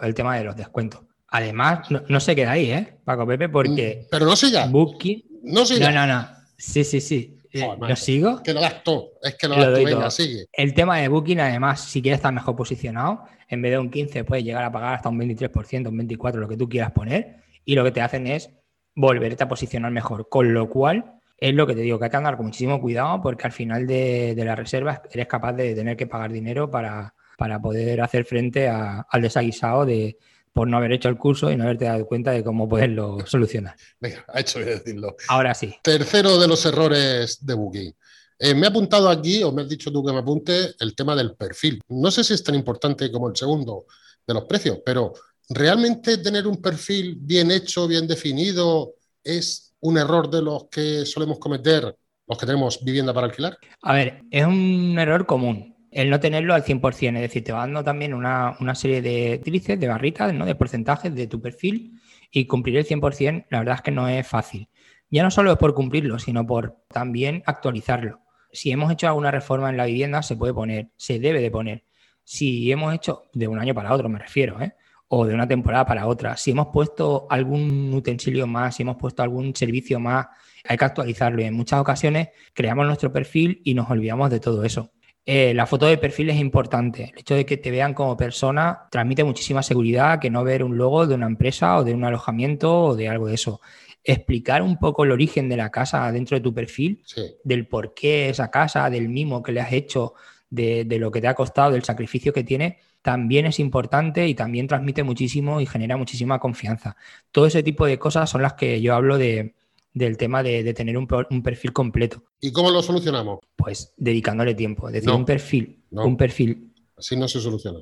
el 0.03 0.15
tema 0.15 0.37
de 0.37 0.45
los 0.45 0.57
descuentos. 0.57 1.01
Además, 1.29 1.89
no, 2.09 2.21
se 2.21 2.37
queda 2.37 2.53
ahí, 2.53 2.71
¿eh? 2.71 2.99
Paco 3.05 3.27
Pepe, 3.27 3.49
porque. 3.49 4.07
Pero 4.11 4.27
no 4.27 4.37
siga. 4.37 4.67
Booking. 4.67 5.25
No 5.43 5.67
siga. 5.67 5.91
No, 5.91 6.07
no, 6.07 6.15
no. 6.15 6.29
Sí, 6.57 6.85
sí, 6.85 7.01
sí. 7.01 7.36
Eh, 7.63 7.77
¿Lo 7.79 7.97
sigo? 7.97 8.43
Que 8.43 8.53
lo 8.53 8.61
das. 8.61 8.83
Es 9.23 9.35
que 9.37 9.49
lo, 9.49 9.57
das 9.57 9.65
todo. 9.65 9.85
Venga, 9.85 10.11
sigue. 10.11 10.47
El 10.53 10.75
tema 10.75 10.99
de 10.99 11.09
Booking, 11.09 11.41
además, 11.41 11.81
si 11.81 12.03
quieres 12.03 12.19
estar 12.19 12.33
mejor 12.33 12.57
posicionado, 12.57 13.25
en 13.49 13.63
vez 13.63 13.73
de 13.73 13.79
un 13.79 13.91
15, 13.91 14.25
puedes 14.25 14.45
llegar 14.45 14.65
a 14.65 14.73
pagar 14.73 14.95
hasta 14.95 15.09
un 15.09 15.19
23%, 15.19 15.89
un 15.89 15.99
24%, 15.99 16.35
lo 16.35 16.49
que 16.49 16.57
tú 16.57 16.69
quieras 16.69 16.93
poner 16.93 17.37
y 17.65 17.75
lo 17.75 17.85
que 17.85 17.91
te 17.91 18.01
hacen 18.01 18.27
es 18.27 18.51
volverte 18.95 19.45
a 19.45 19.49
posicionar 19.49 19.93
mejor. 19.93 20.29
Con 20.29 20.55
lo 20.55 20.69
cual, 20.69 21.17
es 21.39 21.55
lo 21.55 21.67
que 21.67 21.75
te 21.75 21.83
digo, 21.83 21.99
que 21.99 22.07
hay 22.07 22.11
que 22.11 22.17
andar 22.17 22.37
con 22.37 22.47
muchísimo 22.47 22.81
cuidado 22.81 23.21
porque 23.21 23.47
al 23.47 23.53
final 23.53 23.87
de, 23.87 24.35
la 24.37 24.57
reserva 24.57 25.03
eres 25.11 25.27
capaz 25.27 25.53
de 25.53 25.75
tener 25.75 25.97
que 25.97 26.07
pagar 26.07 26.33
dinero 26.33 26.71
para, 26.71 27.15
para 27.37 27.61
poder 27.61 28.01
hacer 28.01 28.25
frente 28.25 28.69
al 28.69 29.23
desaguisado 29.23 29.85
de 29.85 30.17
por 30.57 30.69
no 30.69 30.79
haber 30.79 30.93
hecho 30.93 31.11
el 31.11 31.19
curso 31.19 31.51
y 31.51 31.57
no 31.57 31.65
haberte 31.65 31.85
dado 31.85 32.07
cuenta 32.07 32.31
de 32.31 32.43
cómo 32.43 32.67
poderlo 32.67 33.19
solucionar. 33.27 33.77
Venga, 34.01 34.25
ha 34.27 34.41
hecho 34.41 34.59
bien 34.59 34.71
decirlo. 34.71 35.15
Ahora 35.29 35.53
sí. 35.53 35.77
Tercero 35.83 36.39
de 36.39 36.49
los 36.49 36.65
errores 36.65 37.45
de 37.45 37.53
Booking. 37.53 37.95
Eh, 38.39 38.55
me 38.55 38.67
ha 38.67 38.71
apuntado 38.71 39.11
aquí, 39.11 39.43
o 39.43 39.53
me 39.53 39.61
has 39.61 39.69
dicho 39.69 39.93
tú 39.93 40.03
que 40.03 40.15
me 40.15 40.21
apunte, 40.21 40.71
el 40.81 40.97
tema 40.97 41.15
del 41.15 41.37
perfil. 41.37 41.83
No 41.89 42.11
sé 42.11 42.25
si 42.25 42.33
es 42.33 42.43
tan 42.43 42.55
importante 42.55 43.13
como 43.13 43.29
el 43.29 43.37
segundo 43.37 43.85
de 44.27 44.33
los 44.33 44.45
precios, 44.45 44.79
pero 44.83 45.13
¿realmente 45.51 46.17
tener 46.17 46.47
un 46.47 46.57
perfil 46.63 47.19
bien 47.21 47.51
hecho, 47.51 47.87
bien 47.87 48.07
definido, 48.07 48.95
es 49.23 49.75
un 49.81 49.99
error 49.99 50.31
de 50.31 50.41
los 50.41 50.69
que 50.71 51.05
solemos 51.05 51.39
cometer 51.39 51.95
los 52.27 52.39
que 52.39 52.47
tenemos 52.47 52.83
vivienda 52.83 53.13
para 53.13 53.27
alquilar? 53.27 53.59
A 53.83 53.93
ver, 53.93 54.23
es 54.31 54.47
un 54.47 54.97
error 54.99 55.27
común 55.27 55.76
el 55.97 56.11
no 56.11 56.21
tenerlo 56.21 56.53
al 56.53 56.63
100%, 56.63 57.17
es 57.17 57.23
decir, 57.23 57.43
te 57.43 57.53
va 57.53 57.61
dando 57.61 57.83
también 57.83 58.13
una, 58.13 58.55
serie 58.75 59.01
de 59.01 59.41
tríceps, 59.43 59.81
de 59.81 59.89
barritas, 59.89 60.35
¿no? 60.35 60.45
de 60.45 60.55
porcentajes 60.55 61.15
de 61.15 61.27
tu 61.27 61.41
perfil 61.41 61.99
y 62.31 62.47
cumplir 62.47 62.77
el 62.77 62.87
100%, 62.87 63.47
la 63.49 63.61
verdad 63.61 63.77
es 63.77 63.81
que 63.81 63.93
no 63.93 64.07
es 64.07 64.27
fácil. 64.29 64.69
Ya 65.09 65.23
no 65.23 65.31
solo 65.31 65.53
es 65.53 65.59
por 65.59 65.73
cumplirlo, 65.73 66.19
sino 66.19 66.47
por 66.47 66.85
también 66.89 67.43
actualizarlo. 67.47 68.21
Si 68.53 68.71
hemos 68.71 68.93
hecho 68.93 69.07
alguna 69.07 69.31
reforma 69.31 69.71
en 69.71 69.79
la 69.79 69.87
vivienda, 69.87 70.23
se 70.23 70.37
puede 70.37 70.53
poner, 70.53 70.91
se 70.97 71.19
debe 71.19 71.41
de 71.41 71.51
poner. 71.51 71.85
Si 72.25 72.71
hemos 72.71 72.95
hecho, 72.95 73.23
de 73.33 73.49
un 73.49 73.59
año 73.59 73.73
para 73.73 73.95
otro 73.95 74.11
me 74.11 74.19
refiero, 74.19 74.61
¿eh? 74.61 74.75
o 75.09 75.25
de 75.25 75.33
una 75.33 75.49
temporada 75.49 75.87
para 75.87 76.07
otra. 76.07 76.37
Si 76.37 76.51
hemos 76.51 76.67
puesto 76.67 77.27
algún 77.31 77.95
utensilio 77.95 78.47
más, 78.47 78.77
si 78.77 78.83
hemos 78.83 78.97
puesto 78.97 79.23
algún 79.23 79.57
servicio 79.57 79.99
más, 79.99 80.27
hay 80.69 80.77
que 80.77 80.85
actualizarlo. 80.85 81.41
Y 81.41 81.47
en 81.47 81.55
muchas 81.55 81.81
ocasiones 81.81 82.29
creamos 82.53 82.87
nuestro 82.87 83.11
perfil 83.11 83.63
y 83.65 83.73
nos 83.73 83.89
olvidamos 83.89 84.31
de 84.31 84.41
todo 84.41 84.63
eso. 84.63 84.93
Eh, 85.29 85.53
la 85.55 85.67
foto 85.67 85.87
de 85.87 85.99
perfil 85.99 86.31
es 86.31 86.39
importante. 86.39 87.11
El 87.13 87.19
hecho 87.19 87.35
de 87.35 87.45
que 87.45 87.57
te 87.57 87.73
vean 87.73 87.95
como 87.95 88.17
persona 88.17 88.87
transmite 88.93 89.25
muchísima 89.25 89.61
seguridad 89.61 90.21
que 90.21 90.31
no 90.31 90.45
ver 90.45 90.63
un 90.63 90.79
logo 90.79 91.05
de 91.05 91.17
una 91.17 91.27
empresa 91.27 91.79
o 91.79 91.85
de 91.85 91.93
un 91.95 92.05
alojamiento 92.05 92.85
o 92.85 92.97
de 92.97 93.09
algo 93.09 93.27
de 93.27 93.35
eso. 93.35 93.61
Explicar 94.05 94.63
un 94.63 94.79
poco 94.79 95.03
el 95.03 95.11
origen 95.11 95.49
de 95.49 95.57
la 95.57 95.71
casa 95.71 96.13
dentro 96.13 96.37
de 96.37 96.43
tu 96.43 96.55
perfil, 96.55 97.03
del 97.43 97.67
por 97.67 97.93
qué 97.93 98.29
esa 98.29 98.53
casa, 98.53 98.89
del 98.89 99.09
mimo 99.09 99.43
que 99.43 99.51
le 99.51 99.61
has 99.61 99.73
hecho, 99.73 100.15
de, 100.49 100.85
de 100.85 100.99
lo 101.01 101.11
que 101.11 101.21
te 101.21 101.27
ha 101.27 101.35
costado, 101.35 101.73
del 101.73 101.83
sacrificio 101.83 102.33
que 102.33 102.45
tiene, 102.45 102.79
también 103.03 103.47
es 103.47 103.59
importante 103.59 104.29
y 104.29 104.35
también 104.37 104.69
transmite 104.69 105.03
muchísimo 105.03 105.61
y 105.61 105.67
genera 105.67 105.97
muchísima 105.97 106.39
confianza. 106.39 106.97
Todo 107.33 107.47
ese 107.47 107.65
tipo 107.65 107.85
de 107.85 107.99
cosas 107.99 108.31
son 108.31 108.43
las 108.43 108.55
que 108.55 108.81
yo 108.81 108.95
hablo 108.95 109.19
de, 109.19 109.56
del 109.97 110.19
tema 110.19 110.43
de, 110.43 110.75
tener 110.75 110.99
un, 110.99 111.07
perfil 111.07 111.73
completo. 111.73 112.23
¿Y 112.39 112.53
cómo 112.53 112.71
lo 112.71 112.83
solucionamos? 112.83 113.39
Pues 113.57 113.95
dedicándole 113.97 114.55
tiempo. 114.55 114.89
Es 114.89 114.93
decir, 114.93 115.11
un 115.11 115.25
perfil. 115.25 115.83
Un 115.91 116.19
perfil. 116.19 116.75
Así 116.99 117.17
no 117.17 117.27
se 117.27 117.41
soluciona. 117.41 117.81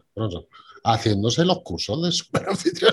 Haciéndose 0.84 1.44
los 1.44 1.62
cursos 1.62 2.04
de 2.04 2.12
superanfitrión. 2.12 2.92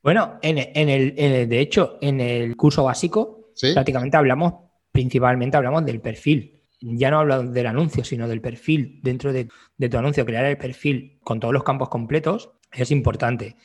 Bueno, 0.00 0.38
en, 0.42 0.58
el, 0.88 1.48
de 1.48 1.60
hecho, 1.60 1.98
en 2.00 2.20
el 2.20 2.56
curso 2.56 2.84
básico 2.84 3.50
prácticamente 3.74 4.16
hablamos, 4.16 4.54
principalmente 4.92 5.56
hablamos 5.56 5.84
del 5.84 6.00
perfil. 6.00 6.62
Ya 6.80 7.10
no 7.10 7.18
hablo 7.18 7.42
del 7.42 7.66
anuncio, 7.66 8.04
sino 8.04 8.28
del 8.28 8.40
perfil. 8.40 9.00
Dentro 9.02 9.32
de, 9.32 9.48
de 9.76 9.88
tu 9.88 9.98
anuncio, 9.98 10.24
crear 10.24 10.44
el 10.44 10.56
perfil 10.56 11.18
con 11.24 11.40
todos 11.40 11.52
los 11.52 11.64
campos 11.64 11.88
completos 11.88 12.50
es 12.70 12.92
importante. 12.92 13.56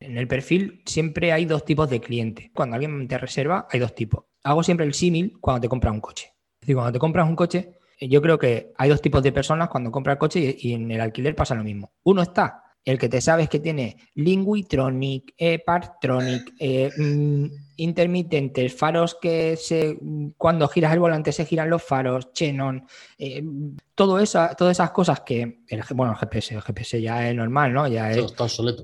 En 0.00 0.18
el 0.18 0.28
perfil 0.28 0.82
siempre 0.84 1.32
hay 1.32 1.46
dos 1.46 1.64
tipos 1.64 1.88
de 1.88 2.00
cliente. 2.00 2.50
Cuando 2.54 2.74
alguien 2.76 3.08
te 3.08 3.18
reserva, 3.18 3.66
hay 3.70 3.80
dos 3.80 3.94
tipos. 3.94 4.24
Hago 4.42 4.62
siempre 4.62 4.86
el 4.86 4.94
símil 4.94 5.38
cuando 5.40 5.62
te 5.62 5.68
compras 5.68 5.94
un 5.94 6.00
coche. 6.00 6.34
Es 6.54 6.60
decir, 6.60 6.76
cuando 6.76 6.92
te 6.92 6.98
compras 6.98 7.28
un 7.28 7.36
coche, 7.36 7.78
yo 8.00 8.20
creo 8.20 8.38
que 8.38 8.72
hay 8.76 8.90
dos 8.90 9.00
tipos 9.00 9.22
de 9.22 9.32
personas 9.32 9.68
cuando 9.68 9.90
compras 9.90 10.14
el 10.14 10.18
coche 10.18 10.56
y, 10.58 10.72
en 10.74 10.90
el 10.90 11.00
alquiler 11.00 11.34
pasa 11.34 11.54
lo 11.54 11.64
mismo. 11.64 11.92
Uno 12.04 12.22
está 12.22 12.64
el 12.86 12.98
que 12.98 13.08
te 13.08 13.20
sabes 13.20 13.48
que 13.48 13.58
tiene 13.58 13.96
Linguitronic, 14.14 15.34
Partronic, 15.66 16.54
eh, 16.58 16.90
mm, 16.96 17.46
intermitentes, 17.78 18.74
faros 18.74 19.16
que 19.20 19.56
se, 19.56 19.98
cuando 20.38 20.68
giras 20.68 20.92
el 20.92 21.00
volante 21.00 21.32
se 21.32 21.44
giran 21.44 21.68
los 21.68 21.82
faros, 21.82 22.32
Chenon, 22.32 22.86
eh, 23.18 23.42
todo 23.94 24.20
esa, 24.20 24.54
todas 24.54 24.76
esas 24.76 24.92
cosas 24.92 25.20
que, 25.20 25.64
el, 25.68 25.82
bueno, 25.94 26.12
el 26.12 26.18
GPS, 26.18 26.54
el 26.54 26.62
GPS 26.62 27.02
ya 27.02 27.28
es 27.28 27.34
normal, 27.34 27.72
¿no? 27.72 27.88
Ya 27.88 28.12
es 28.12 28.32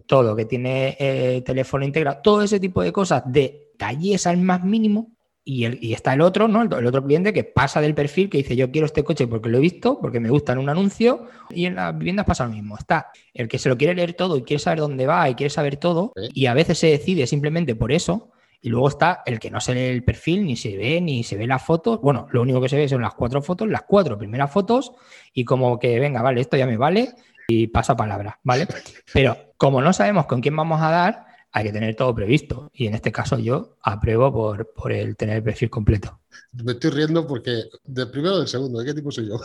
todo, 0.06 0.34
que 0.34 0.46
tiene 0.46 0.96
eh, 0.98 1.42
teléfono 1.46 1.84
integrado, 1.84 2.20
todo 2.22 2.42
ese 2.42 2.58
tipo 2.58 2.82
de 2.82 2.92
cosas 2.92 3.22
de 3.26 3.70
talles 3.78 4.26
al 4.26 4.38
más 4.38 4.64
mínimo, 4.64 5.12
y, 5.44 5.64
el, 5.64 5.78
y, 5.80 5.92
está 5.92 6.14
el 6.14 6.20
otro, 6.20 6.46
¿no? 6.48 6.62
El, 6.62 6.86
otro 6.86 7.04
cliente 7.04 7.32
que 7.32 7.44
pasa 7.44 7.80
del 7.80 7.94
perfil, 7.94 8.30
que 8.30 8.38
dice 8.38 8.54
yo 8.54 8.70
quiero 8.70 8.86
este 8.86 9.02
coche 9.02 9.26
porque 9.26 9.48
lo 9.48 9.58
he 9.58 9.60
visto, 9.60 9.98
porque 10.00 10.20
me 10.20 10.30
gusta 10.30 10.52
en 10.52 10.58
un 10.58 10.68
anuncio, 10.68 11.26
y 11.50 11.66
en 11.66 11.74
las 11.74 11.96
viviendas 11.96 12.26
pasa 12.26 12.46
lo 12.46 12.52
mismo. 12.52 12.76
Está 12.76 13.10
el 13.34 13.48
que 13.48 13.58
se 13.58 13.68
lo 13.68 13.76
quiere 13.76 13.94
leer 13.94 14.14
todo 14.14 14.36
y 14.36 14.42
quiere 14.42 14.60
saber 14.60 14.78
dónde 14.78 15.06
va 15.06 15.28
y 15.28 15.34
quiere 15.34 15.50
saber 15.50 15.76
todo, 15.76 16.12
y 16.16 16.46
a 16.46 16.54
veces 16.54 16.78
se 16.78 16.88
decide 16.88 17.26
simplemente 17.26 17.74
por 17.74 17.92
eso, 17.92 18.30
y 18.60 18.68
luego 18.68 18.88
está 18.88 19.22
el 19.26 19.40
que 19.40 19.50
no 19.50 19.60
se 19.60 19.74
lee 19.74 19.80
el 19.86 20.04
perfil, 20.04 20.46
ni 20.46 20.56
se 20.56 20.76
ve, 20.76 21.00
ni 21.00 21.24
se 21.24 21.36
ve 21.36 21.48
las 21.48 21.64
fotos. 21.64 22.00
Bueno, 22.00 22.28
lo 22.30 22.42
único 22.42 22.60
que 22.60 22.68
se 22.68 22.76
ve 22.76 22.88
son 22.88 23.02
las 23.02 23.14
cuatro 23.14 23.42
fotos, 23.42 23.68
las 23.68 23.82
cuatro 23.82 24.16
primeras 24.16 24.52
fotos, 24.52 24.92
y 25.34 25.44
como 25.44 25.80
que 25.80 25.98
venga, 25.98 26.22
vale, 26.22 26.40
esto 26.40 26.56
ya 26.56 26.66
me 26.66 26.76
vale, 26.76 27.08
y 27.48 27.66
pasa 27.66 27.96
palabra, 27.96 28.38
¿vale? 28.44 28.68
Pero 29.12 29.36
como 29.56 29.82
no 29.82 29.92
sabemos 29.92 30.26
con 30.26 30.40
quién 30.40 30.54
vamos 30.54 30.80
a 30.80 30.90
dar, 30.90 31.31
hay 31.52 31.64
que 31.64 31.72
tener 31.72 31.94
todo 31.94 32.14
previsto. 32.14 32.70
Y 32.74 32.86
en 32.86 32.94
este 32.94 33.12
caso 33.12 33.38
yo 33.38 33.76
apruebo 33.82 34.32
por, 34.32 34.72
por 34.72 34.92
el 34.92 35.16
tener 35.16 35.36
el 35.36 35.42
perfil 35.42 35.70
completo. 35.70 36.20
Me 36.52 36.72
estoy 36.72 36.90
riendo 36.90 37.26
porque 37.26 37.64
del 37.84 38.10
primero 38.10 38.36
o 38.36 38.38
del 38.38 38.48
segundo, 38.48 38.80
¿de 38.80 38.86
qué 38.86 38.94
tipo 38.94 39.10
soy 39.10 39.28
yo? 39.28 39.40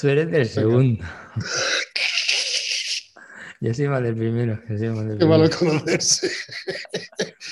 Tú 0.00 0.08
eres 0.08 0.30
del 0.30 0.48
segundo. 0.48 1.04
yo 3.60 3.74
soy 3.74 3.88
más 3.88 4.02
del 4.02 4.16
primero. 4.16 4.60
Qué 4.66 5.24
malo 5.24 5.48
conocerse. 5.56 6.30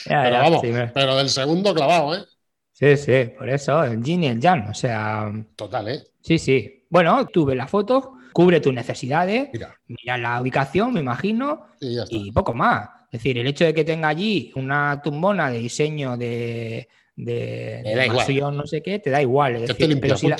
pero 0.04 0.38
vamos, 0.38 0.62
pero 0.92 1.16
del 1.16 1.28
segundo 1.28 1.74
clavado, 1.74 2.16
¿eh? 2.16 2.24
Sí, 2.72 2.96
sí, 2.96 3.32
por 3.38 3.48
eso, 3.48 3.84
el 3.84 4.02
yin 4.02 4.24
y 4.24 4.26
el 4.26 4.40
yang, 4.40 4.68
o 4.68 4.74
sea... 4.74 5.30
Total, 5.54 5.88
¿eh? 5.88 6.02
Sí, 6.20 6.38
sí. 6.38 6.84
Bueno, 6.90 7.26
tú 7.26 7.44
ves 7.44 7.56
la 7.56 7.68
foto, 7.68 8.14
cubre 8.32 8.60
tus 8.60 8.74
necesidades, 8.74 9.50
mira, 9.86 10.18
la 10.18 10.40
ubicación, 10.40 10.92
me 10.92 11.00
imagino, 11.00 11.68
y 11.80 12.32
poco 12.32 12.54
más. 12.54 12.88
Es 13.12 13.20
decir, 13.20 13.36
el 13.36 13.46
hecho 13.46 13.66
de 13.66 13.74
que 13.74 13.84
tenga 13.84 14.08
allí 14.08 14.50
una 14.56 15.02
tumbona 15.04 15.50
de 15.50 15.58
diseño 15.58 16.16
de, 16.16 16.88
de, 17.14 18.10
no 18.40 18.66
sé 18.66 18.82
qué, 18.82 19.00
te 19.00 19.10
da 19.10 19.20
igual. 19.20 19.66
pero, 20.00 20.16
si 20.16 20.28
la, 20.28 20.36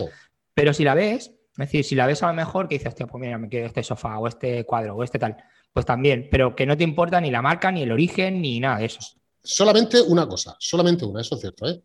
pero, 0.55 0.73
si 0.73 0.83
la, 0.83 0.95
ves, 0.95 1.33
es 1.51 1.57
decir, 1.59 1.85
si 1.85 1.95
la 1.95 2.07
ves 2.07 2.23
a 2.23 2.29
lo 2.29 2.33
mejor 2.33 2.69
que 2.69 2.77
dices, 2.77 2.89
hostia, 2.89 3.07
pues 3.07 3.21
mira, 3.21 3.37
me 3.37 3.51
quedo 3.51 3.67
este 3.67 3.83
sofá 3.83 4.19
o 4.19 4.27
este 4.27 4.65
cuadro 4.65 4.97
o 4.97 5.05
este 5.05 5.19
tal, 5.19 5.37
pues 5.71 5.85
también, 5.85 6.29
pero 6.31 6.57
que 6.57 6.65
no 6.65 6.75
te 6.75 6.83
importa 6.83 7.21
ni 7.21 7.31
la 7.31 7.43
marca, 7.43 7.71
ni 7.71 7.83
el 7.83 7.93
origen, 7.93 8.41
ni 8.41 8.59
nada 8.59 8.79
de 8.79 8.87
eso. 8.87 9.01
Solamente 9.43 10.01
una 10.01 10.27
cosa, 10.27 10.57
solamente 10.59 11.05
una, 11.05 11.21
eso 11.21 11.35
es 11.35 11.43
cierto, 11.43 11.69
¿eh? 11.69 11.83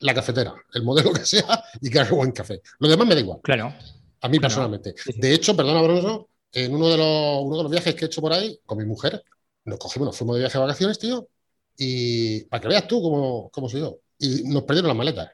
La 0.00 0.12
cafetera, 0.12 0.52
el 0.74 0.82
modelo 0.82 1.14
que 1.14 1.24
sea 1.24 1.64
y 1.80 1.88
que 1.88 1.98
haga 1.98 2.10
buen 2.10 2.32
café. 2.32 2.60
Lo 2.78 2.88
demás 2.88 3.06
me 3.06 3.14
da 3.14 3.22
igual. 3.22 3.38
Claro. 3.42 3.72
A 4.20 4.28
mí 4.28 4.38
personalmente. 4.38 4.94
De 5.14 5.32
hecho, 5.32 5.56
perdona, 5.56 5.80
Bruno, 5.80 6.28
en 6.52 6.74
uno 6.74 6.90
de, 6.90 6.98
los, 6.98 7.44
uno 7.44 7.56
de 7.56 7.62
los 7.62 7.72
viajes 7.72 7.94
que 7.94 8.04
he 8.04 8.08
hecho 8.08 8.20
por 8.20 8.34
ahí 8.34 8.60
con 8.66 8.76
mi 8.76 8.84
mujer, 8.84 9.22
nos 9.66 9.78
cogimos, 9.78 10.06
nos 10.06 10.16
fuimos 10.16 10.36
de 10.36 10.40
viaje 10.40 10.56
de 10.56 10.64
vacaciones, 10.64 10.98
tío, 10.98 11.28
y 11.76 12.44
para 12.44 12.60
que 12.60 12.68
veas 12.68 12.86
tú 12.86 13.02
cómo, 13.02 13.50
cómo 13.50 13.68
soy 13.68 13.80
yo. 13.80 13.98
Y 14.18 14.44
nos 14.44 14.62
perdieron 14.62 14.88
las 14.88 14.96
maletas. 14.96 15.30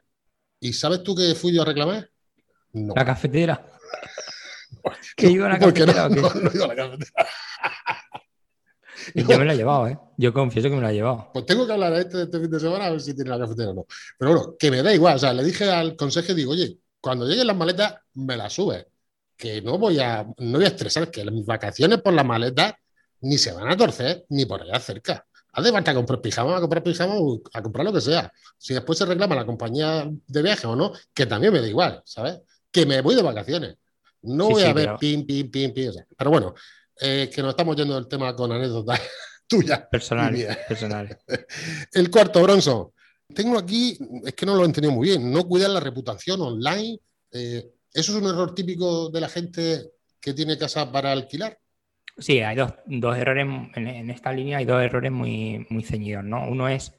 ¿Y 0.59 0.73
sabes 0.73 1.03
tú 1.03 1.15
qué 1.15 1.35
fui 1.35 1.53
yo 1.53 1.61
a 1.61 1.65
reclamar? 1.65 2.09
No. 2.73 2.93
La 2.95 3.05
cafetera. 3.05 3.65
¿Que 5.15 5.29
iba 5.29 5.45
a 5.45 5.49
la 5.49 5.59
cafetera 5.59 6.09
no, 6.09 6.21
no, 6.33 6.51
iba 6.53 6.65
a 6.65 6.67
la 6.67 6.75
cafetera. 6.75 7.27
yo 9.15 9.39
me 9.39 9.45
la 9.45 9.53
he 9.53 9.57
llevado, 9.57 9.87
¿eh? 9.87 9.99
Yo 10.17 10.33
confieso 10.33 10.69
que 10.69 10.75
me 10.75 10.81
la 10.81 10.91
he 10.91 10.95
llevado. 10.95 11.29
Pues 11.31 11.45
tengo 11.45 11.67
que 11.67 11.73
hablar 11.73 11.93
a 11.93 11.99
este, 11.99 12.23
este 12.23 12.39
fin 12.39 12.49
de 12.49 12.59
semana 12.59 12.85
a 12.87 12.89
ver 12.89 13.01
si 13.01 13.13
tiene 13.13 13.29
la 13.29 13.39
cafetera 13.39 13.69
o 13.69 13.73
no. 13.73 13.85
Pero 14.17 14.31
bueno, 14.31 14.55
que 14.57 14.71
me 14.71 14.81
da 14.81 14.93
igual. 14.93 15.15
O 15.15 15.19
sea, 15.19 15.31
le 15.31 15.43
dije 15.43 15.69
al 15.69 15.95
consejo, 15.95 16.33
digo, 16.33 16.53
oye, 16.53 16.79
cuando 16.99 17.27
lleguen 17.27 17.47
las 17.47 17.55
maletas, 17.55 17.95
me 18.15 18.35
las 18.35 18.51
sube. 18.51 18.87
Que 19.37 19.61
no 19.61 19.77
voy 19.77 19.99
a, 19.99 20.25
no 20.37 20.57
voy 20.57 20.65
a 20.65 20.69
estresar, 20.69 21.11
que 21.11 21.23
mis 21.29 21.45
vacaciones 21.45 22.01
por 22.01 22.13
las 22.13 22.25
maletas 22.25 22.73
ni 23.23 23.37
se 23.37 23.51
van 23.51 23.69
a 23.69 23.77
torcer 23.77 24.25
ni 24.29 24.45
por 24.45 24.61
allá 24.61 24.79
cerca. 24.79 25.25
Haz 25.55 25.63
de 25.63 25.77
a 25.77 25.93
comprar 25.93 26.19
pijama, 26.19 26.57
a 26.57 26.61
comprar 26.61 26.81
pijama 26.81 27.13
o 27.15 27.41
a 27.53 27.61
comprar 27.61 27.85
lo 27.85 27.93
que 27.93 28.01
sea. 28.01 28.31
Si 28.57 28.73
después 28.73 28.97
se 28.97 29.05
reclama 29.05 29.35
la 29.35 29.45
compañía 29.45 30.09
de 30.27 30.41
viaje 30.41 30.65
o 30.65 30.75
no, 30.75 30.93
que 31.13 31.25
también 31.25 31.53
me 31.53 31.61
da 31.61 31.67
igual, 31.67 32.01
¿sabes? 32.05 32.39
Que 32.71 32.85
me 32.85 33.01
voy 33.01 33.15
de 33.15 33.21
vacaciones. 33.21 33.75
No 34.23 34.49
voy 34.49 34.63
a 34.63 34.73
ver 34.73 34.95
pim, 34.99 35.25
pim, 35.25 35.51
pim, 35.51 35.73
pim. 35.73 35.91
Pero 36.17 36.31
bueno, 36.31 36.55
eh, 36.99 37.29
que 37.33 37.41
nos 37.41 37.51
estamos 37.51 37.75
yendo 37.75 37.93
del 37.95 38.07
tema 38.07 38.35
con 38.35 38.51
anécdotas 38.51 38.99
tuyas. 39.47 39.81
Personales. 39.91 40.57
Personal. 40.67 41.17
El 41.91 42.09
cuarto, 42.09 42.41
Bronson. 42.41 42.89
Tengo 43.33 43.57
aquí, 43.57 43.97
es 44.25 44.33
que 44.33 44.45
no 44.45 44.55
lo 44.55 44.63
he 44.63 44.65
entendido 44.65 44.93
muy 44.93 45.09
bien, 45.09 45.31
no 45.31 45.47
cuidar 45.47 45.69
la 45.69 45.79
reputación 45.79 46.41
online. 46.41 46.99
Eh, 47.31 47.69
¿Eso 47.93 48.11
es 48.11 48.21
un 48.21 48.27
error 48.27 48.55
típico 48.55 49.09
de 49.09 49.21
la 49.21 49.29
gente 49.29 49.91
que 50.19 50.33
tiene 50.33 50.57
casa 50.57 50.91
para 50.91 51.11
alquilar? 51.11 51.59
Sí, 52.17 52.41
hay 52.41 52.55
dos, 52.55 53.17
errores 53.17 53.47
en, 53.75 54.09
esta 54.09 54.31
línea, 54.31 54.59
hay 54.59 54.65
dos 54.65 54.81
errores 54.81 55.11
muy, 55.11 55.65
muy 55.69 55.83
ceñidos, 55.83 56.23
¿no? 56.23 56.47
Uno 56.47 56.67
es 56.67 56.93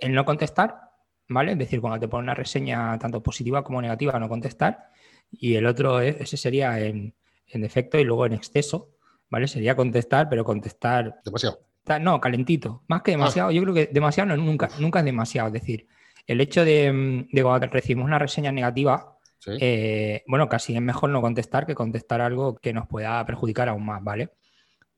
el 0.00 0.12
no 0.12 0.24
contestar, 0.24 0.90
¿vale? 1.28 1.52
Es 1.52 1.58
decir, 1.58 1.80
cuando 1.80 1.98
te 1.98 2.08
pone 2.08 2.24
una 2.24 2.34
reseña 2.34 2.98
tanto 2.98 3.22
positiva 3.22 3.64
como 3.64 3.80
negativa, 3.80 4.18
no 4.18 4.28
contestar. 4.28 4.90
Y 5.30 5.54
el 5.54 5.66
otro, 5.66 6.00
es, 6.00 6.20
ese 6.20 6.36
sería 6.36 6.78
en, 6.80 7.14
defecto 7.54 7.98
y 7.98 8.04
luego 8.04 8.26
en 8.26 8.34
exceso, 8.34 8.90
¿vale? 9.30 9.48
Sería 9.48 9.74
contestar, 9.74 10.28
pero 10.28 10.44
contestar... 10.44 11.20
Demasiado. 11.24 11.60
No, 12.00 12.20
calentito. 12.20 12.82
Más 12.88 13.00
que 13.00 13.12
demasiado, 13.12 13.48
ah. 13.48 13.52
yo 13.52 13.62
creo 13.62 13.74
que 13.74 13.86
demasiado 13.86 14.28
no, 14.28 14.36
nunca, 14.36 14.68
nunca 14.78 14.98
es 14.98 15.04
demasiado. 15.06 15.48
Es 15.48 15.54
decir, 15.54 15.88
el 16.26 16.42
hecho 16.42 16.62
de, 16.62 17.26
de 17.32 17.42
cuando 17.42 17.66
recibimos 17.68 18.06
una 18.06 18.18
reseña 18.18 18.52
negativa, 18.52 19.18
eh, 19.46 20.24
bueno, 20.26 20.48
casi 20.48 20.74
es 20.74 20.82
mejor 20.82 21.10
no 21.10 21.22
contestar 21.22 21.66
que 21.66 21.74
contestar 21.74 22.20
algo 22.20 22.56
que 22.56 22.72
nos 22.72 22.86
pueda 22.86 23.24
perjudicar 23.24 23.68
aún 23.68 23.86
más, 23.86 24.02
¿vale? 24.04 24.30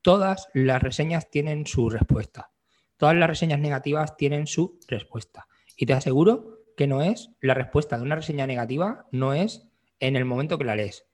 Todas 0.01 0.47
las 0.53 0.81
reseñas 0.81 1.29
tienen 1.29 1.65
su 1.65 1.89
respuesta. 1.89 2.51
Todas 2.97 3.15
las 3.15 3.29
reseñas 3.29 3.59
negativas 3.59 4.15
tienen 4.17 4.47
su 4.47 4.79
respuesta. 4.87 5.47
Y 5.75 5.85
te 5.85 5.93
aseguro 5.93 6.59
que 6.77 6.87
no 6.87 7.01
es 7.01 7.31
la 7.41 7.53
respuesta 7.53 7.97
de 7.97 8.03
una 8.03 8.15
reseña 8.15 8.47
negativa, 8.47 9.05
no 9.11 9.33
es 9.33 9.67
en 9.99 10.15
el 10.15 10.25
momento 10.25 10.57
que 10.57 10.65
la 10.65 10.75
lees. 10.75 11.05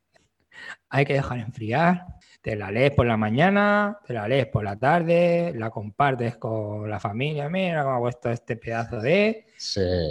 Hay 0.90 1.06
que 1.06 1.14
dejar 1.14 1.40
enfriar, 1.40 2.06
te 2.42 2.56
la 2.56 2.72
lees 2.72 2.92
por 2.92 3.06
la 3.06 3.18
mañana, 3.18 4.00
te 4.06 4.14
la 4.14 4.28
lees 4.28 4.48
por 4.48 4.64
la 4.64 4.78
tarde, 4.78 5.54
la 5.56 5.70
compartes 5.70 6.38
con 6.38 6.90
la 6.90 7.00
familia, 7.00 7.50
mira 7.50 7.84
cómo 7.84 7.98
ha 7.98 8.00
puesto 8.00 8.30
este 8.30 8.56
pedazo 8.56 9.00
de... 9.00 9.48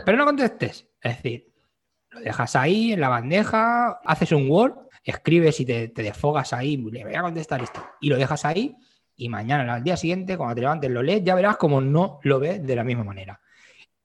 Pero 0.05 0.19
no 0.19 0.25
contestes. 0.25 0.87
Es 1.01 1.17
decir, 1.17 1.53
lo 2.11 2.21
dejas 2.21 2.57
ahí 2.57 2.93
en 2.93 3.01
la 3.01 3.09
bandeja, 3.09 4.01
haces 4.05 4.33
un 4.33 4.51
Word 4.51 4.86
escribes 5.07 5.61
y 5.61 5.65
te, 5.65 5.89
desfogas 5.89 6.53
ahí, 6.53 6.77
le 6.77 7.05
voy 7.05 7.15
a 7.15 7.23
contestar 7.23 7.63
esto, 7.63 7.83
y 8.01 8.09
lo 8.09 8.17
dejas 8.17 8.45
ahí, 8.45 8.77
y 9.17 9.29
mañana, 9.29 9.75
al 9.75 9.83
día 9.83 9.97
siguiente, 9.97 10.37
cuando 10.37 10.57
te 10.57 10.61
levantes, 10.61 10.91
lo 10.91 11.03
lees, 11.03 11.23
ya 11.25 11.35
verás 11.35 11.57
como 11.57 11.81
no 11.81 12.19
lo 12.23 12.39
ves 12.41 12.67
de 12.67 12.77
la 12.77 12.85
misma 12.85 13.05
manera. 13.05 13.41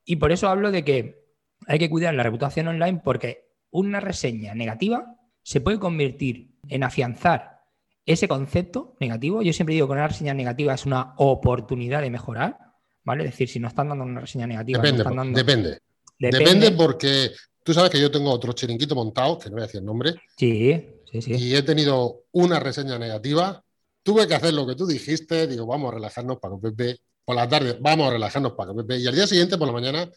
Y 0.06 0.16
por 0.18 0.32
eso 0.32 0.48
hablo 0.48 0.72
de 0.72 0.86
que 0.86 1.26
hay 1.68 1.80
que 1.80 1.90
cuidar 1.90 2.14
la 2.14 2.24
reputación 2.24 2.68
online 2.68 3.02
porque 3.04 3.50
una 3.72 4.00
reseña 4.00 4.54
negativa 4.54 5.16
se 5.44 5.60
puede 5.60 5.80
convertir 5.80 6.52
en 6.70 6.84
afianzar 6.84 7.62
ese 8.06 8.28
concepto 8.28 8.96
negativo. 9.00 9.42
Yo 9.42 9.54
siempre 9.54 9.74
digo 9.74 9.88
que 9.88 9.94
una 9.94 10.08
reseña 10.08 10.34
negativa 10.34 10.74
es 10.74 10.86
una 10.86 11.14
oportunidad 11.18 12.02
de 12.02 12.10
mejorar, 12.10 12.58
¿vale? 13.04 13.26
Es 13.26 13.32
decir, 13.32 13.50
si 13.50 13.60
no 13.60 13.68
están 13.68 13.90
dando 13.90 14.04
una 14.04 14.22
reseña 14.22 14.48
negativa, 14.48 14.82
depende, 14.82 15.04
depende. 15.34 15.80
depende. 16.18 16.72
porque 16.72 17.32
Tú 17.72 17.76
sabes 17.76 17.90
que 17.90 18.02
yo 18.02 18.12
tengo 18.12 18.30
otro 18.30 18.52
chiringuito 18.52 18.96
montado, 18.96 19.40
que 19.40 19.50
no 19.50 19.54
voy 19.54 19.62
a 19.62 19.66
decir 19.66 19.80
el 19.80 19.86
nombre. 19.86 20.16
Sí, 20.36 20.86
sí, 21.10 21.22
sí. 21.22 21.36
Y 21.36 21.56
he 21.56 21.64
tenido 21.64 22.26
una 22.34 22.60
reseña 22.60 23.00
negativa. 23.00 23.64
Tuve 24.04 24.28
que 24.28 24.36
hacer 24.36 24.54
lo 24.54 24.68
que 24.68 24.76
tú 24.76 24.86
dijiste. 24.86 25.48
Digo, 25.48 25.66
vamos 25.66 25.90
a 25.90 25.96
relajarnos 25.96 26.38
para 26.40 26.56
que 26.56 26.70
Pepe. 26.70 27.00
Por 27.24 27.38
la 27.38 27.48
tarde, 27.48 27.78
vamos 27.80 28.10
a 28.10 28.12
relajarnos 28.12 28.52
para 28.56 28.74
que 28.74 28.80
Pepe. 28.80 28.98
Y 28.98 29.08
al 29.08 29.16
día 29.16 29.26
siguiente, 29.26 29.58
por 29.58 29.68
la 29.68 29.74
mañana, 29.74 30.12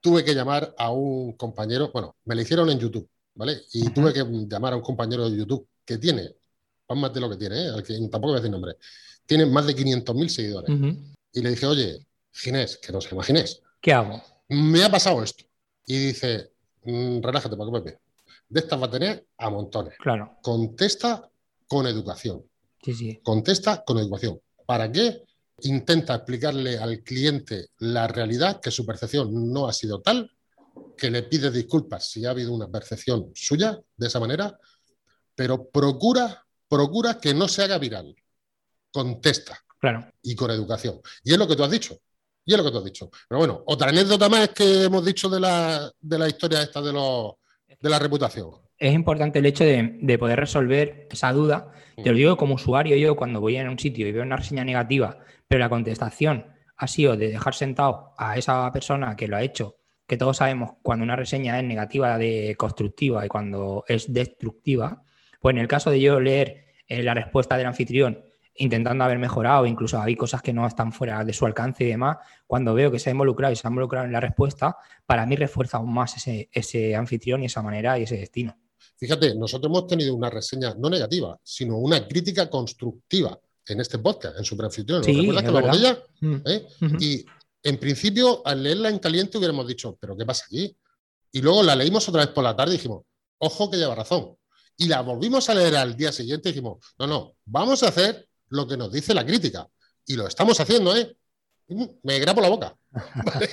tuve 0.00 0.24
que 0.24 0.34
llamar 0.34 0.74
a 0.78 0.90
un 0.90 1.34
compañero. 1.34 1.90
Bueno, 1.92 2.16
me 2.24 2.34
lo 2.34 2.40
hicieron 2.40 2.70
en 2.70 2.78
YouTube, 2.78 3.06
¿vale? 3.34 3.60
Y 3.74 3.90
tuve 3.90 4.14
que 4.14 4.24
llamar 4.48 4.72
a 4.72 4.76
un 4.76 4.82
compañero 4.82 5.28
de 5.28 5.36
YouTube 5.36 5.68
que 5.84 5.98
tiene, 5.98 6.36
más 6.88 7.12
de 7.12 7.20
lo 7.20 7.28
que 7.28 7.36
tiene, 7.36 7.68
¿eh? 7.68 7.82
que 7.86 7.98
tampoco 8.08 8.28
voy 8.28 8.36
a 8.36 8.36
decir 8.36 8.50
nombre. 8.50 8.76
Tiene 9.26 9.44
más 9.44 9.66
de 9.66 9.76
500.000 9.76 10.28
seguidores. 10.28 10.70
Y 11.34 11.42
le 11.42 11.50
dije, 11.50 11.66
oye, 11.66 12.06
Ginés, 12.32 12.78
que 12.78 12.92
no 12.92 13.00
se 13.02 13.10
llama 13.10 13.24
Ginés. 13.24 13.60
¿Qué 13.78 13.92
hago? 13.92 14.22
Me 14.48 14.82
ha 14.82 14.90
pasado 14.90 15.22
esto 15.22 15.44
y 15.84 15.98
dice, 15.98 16.52
mm, 16.90 17.22
relájate, 17.22 17.56
Paco 17.56 17.72
Pepe, 17.72 17.98
de 18.48 18.60
estas 18.60 18.80
va 18.80 18.86
a 18.86 18.90
tener 18.90 19.26
a 19.36 19.50
montones. 19.50 19.94
Claro. 19.98 20.38
Contesta 20.42 21.28
con 21.66 21.86
educación. 21.86 22.44
Sí, 22.82 22.94
sí. 22.94 23.20
Contesta 23.22 23.84
con 23.84 23.98
educación. 23.98 24.40
¿Para 24.66 24.90
qué? 24.90 25.22
Intenta 25.62 26.14
explicarle 26.14 26.78
al 26.78 27.02
cliente 27.02 27.68
la 27.78 28.06
realidad, 28.06 28.60
que 28.60 28.70
su 28.70 28.86
percepción 28.86 29.52
no 29.52 29.68
ha 29.68 29.72
sido 29.72 30.00
tal, 30.00 30.30
que 30.96 31.10
le 31.10 31.24
pide 31.24 31.50
disculpas 31.50 32.08
si 32.08 32.24
ha 32.24 32.30
habido 32.30 32.52
una 32.52 32.68
percepción 32.68 33.30
suya 33.34 33.78
de 33.96 34.06
esa 34.06 34.20
manera, 34.20 34.58
pero 35.34 35.68
procura, 35.68 36.46
procura 36.68 37.18
que 37.18 37.34
no 37.34 37.48
se 37.48 37.62
haga 37.62 37.78
viral. 37.78 38.14
Contesta. 38.92 39.58
Claro. 39.80 40.10
Y 40.22 40.34
con 40.34 40.50
educación. 40.50 41.00
Y 41.22 41.32
es 41.32 41.38
lo 41.38 41.46
que 41.46 41.54
tú 41.54 41.62
has 41.62 41.70
dicho. 41.70 42.00
Y 42.48 42.52
es 42.52 42.58
lo 42.58 42.64
que 42.64 42.70
tú 42.70 42.78
has 42.78 42.84
dicho. 42.84 43.10
Pero 43.28 43.40
bueno, 43.40 43.62
otra 43.66 43.90
anécdota 43.90 44.26
más 44.30 44.48
que 44.48 44.84
hemos 44.84 45.04
dicho 45.04 45.28
de 45.28 45.38
la, 45.38 45.92
de 46.00 46.18
la 46.18 46.28
historia 46.28 46.62
esta 46.62 46.80
de, 46.80 46.94
los, 46.94 47.34
de 47.78 47.90
la 47.90 47.98
reputación. 47.98 48.52
Es 48.78 48.94
importante 48.94 49.40
el 49.40 49.44
hecho 49.44 49.64
de, 49.64 49.98
de 50.00 50.18
poder 50.18 50.40
resolver 50.40 51.08
esa 51.10 51.30
duda. 51.34 51.70
Te 52.02 52.10
lo 52.10 52.16
digo 52.16 52.38
como 52.38 52.54
usuario, 52.54 52.96
yo 52.96 53.16
cuando 53.16 53.42
voy 53.42 53.58
a 53.58 53.68
un 53.68 53.78
sitio 53.78 54.08
y 54.08 54.12
veo 54.12 54.22
una 54.22 54.36
reseña 54.36 54.64
negativa, 54.64 55.18
pero 55.46 55.58
la 55.58 55.68
contestación 55.68 56.46
ha 56.74 56.86
sido 56.86 57.18
de 57.18 57.28
dejar 57.28 57.54
sentado 57.54 58.14
a 58.16 58.38
esa 58.38 58.72
persona 58.72 59.14
que 59.14 59.28
lo 59.28 59.36
ha 59.36 59.42
hecho, 59.42 59.76
que 60.06 60.16
todos 60.16 60.38
sabemos 60.38 60.70
cuando 60.80 61.04
una 61.04 61.16
reseña 61.16 61.58
es 61.58 61.64
negativa 61.66 62.16
de 62.16 62.54
constructiva 62.56 63.26
y 63.26 63.28
cuando 63.28 63.84
es 63.86 64.10
destructiva, 64.10 65.02
pues 65.38 65.54
en 65.54 65.60
el 65.60 65.68
caso 65.68 65.90
de 65.90 66.00
yo 66.00 66.18
leer 66.18 66.64
eh, 66.86 67.02
la 67.02 67.12
respuesta 67.12 67.58
del 67.58 67.66
anfitrión 67.66 68.24
intentando 68.58 69.04
haber 69.04 69.18
mejorado, 69.18 69.66
incluso 69.66 70.00
hay 70.00 70.16
cosas 70.16 70.42
que 70.42 70.52
no 70.52 70.66
están 70.66 70.92
fuera 70.92 71.24
de 71.24 71.32
su 71.32 71.46
alcance 71.46 71.84
y 71.84 71.88
demás, 71.88 72.18
cuando 72.46 72.74
veo 72.74 72.90
que 72.90 72.98
se 72.98 73.10
ha 73.10 73.12
involucrado 73.12 73.52
y 73.52 73.56
se 73.56 73.66
ha 73.66 73.70
involucrado 73.70 74.06
en 74.06 74.12
la 74.12 74.20
respuesta, 74.20 74.76
para 75.06 75.26
mí 75.26 75.36
refuerza 75.36 75.78
aún 75.78 75.92
más 75.92 76.16
ese, 76.16 76.48
ese 76.52 76.94
anfitrión 76.94 77.42
y 77.42 77.46
esa 77.46 77.62
manera 77.62 77.98
y 77.98 78.02
ese 78.02 78.16
destino. 78.16 78.56
Fíjate, 78.96 79.34
nosotros 79.36 79.70
hemos 79.70 79.86
tenido 79.86 80.14
una 80.14 80.28
reseña 80.28 80.74
no 80.76 80.90
negativa, 80.90 81.38
sino 81.42 81.78
una 81.78 82.06
crítica 82.06 82.50
constructiva 82.50 83.38
en 83.66 83.80
este 83.80 83.98
podcast, 83.98 84.38
en 84.38 84.44
Super 84.44 84.66
Anfitrión. 84.66 85.04
Sí, 85.04 85.14
¿Recuerdas 85.14 85.44
que 85.44 85.50
verdad. 85.50 85.74
ella? 85.74 86.02
Mm. 86.20 86.36
¿Eh? 86.44 86.66
Y 87.00 87.26
en 87.62 87.78
principio, 87.78 88.42
al 88.44 88.62
leerla 88.62 88.88
en 88.88 88.98
caliente, 88.98 89.38
hubiéramos 89.38 89.66
dicho, 89.66 89.96
¿pero 90.00 90.16
qué 90.16 90.24
pasa 90.24 90.44
aquí? 90.46 90.76
Y 91.30 91.42
luego 91.42 91.62
la 91.62 91.76
leímos 91.76 92.08
otra 92.08 92.24
vez 92.24 92.34
por 92.34 92.42
la 92.44 92.56
tarde 92.56 92.74
y 92.74 92.76
dijimos, 92.78 93.04
ojo 93.38 93.70
que 93.70 93.76
lleva 93.76 93.94
razón. 93.94 94.36
Y 94.76 94.86
la 94.86 95.00
volvimos 95.02 95.48
a 95.48 95.54
leer 95.54 95.76
al 95.76 95.96
día 95.96 96.12
siguiente 96.12 96.48
y 96.48 96.52
dijimos, 96.52 96.78
no, 96.98 97.06
no, 97.06 97.36
vamos 97.44 97.82
a 97.82 97.88
hacer 97.88 98.27
lo 98.50 98.66
que 98.66 98.76
nos 98.76 98.92
dice 98.92 99.14
la 99.14 99.24
crítica. 99.24 99.68
Y 100.06 100.16
lo 100.16 100.26
estamos 100.26 100.58
haciendo, 100.60 100.96
¿eh? 100.96 101.16
Me 102.02 102.18
grabo 102.18 102.40
la 102.40 102.48
boca. 102.48 102.76
Vale. 102.90 103.48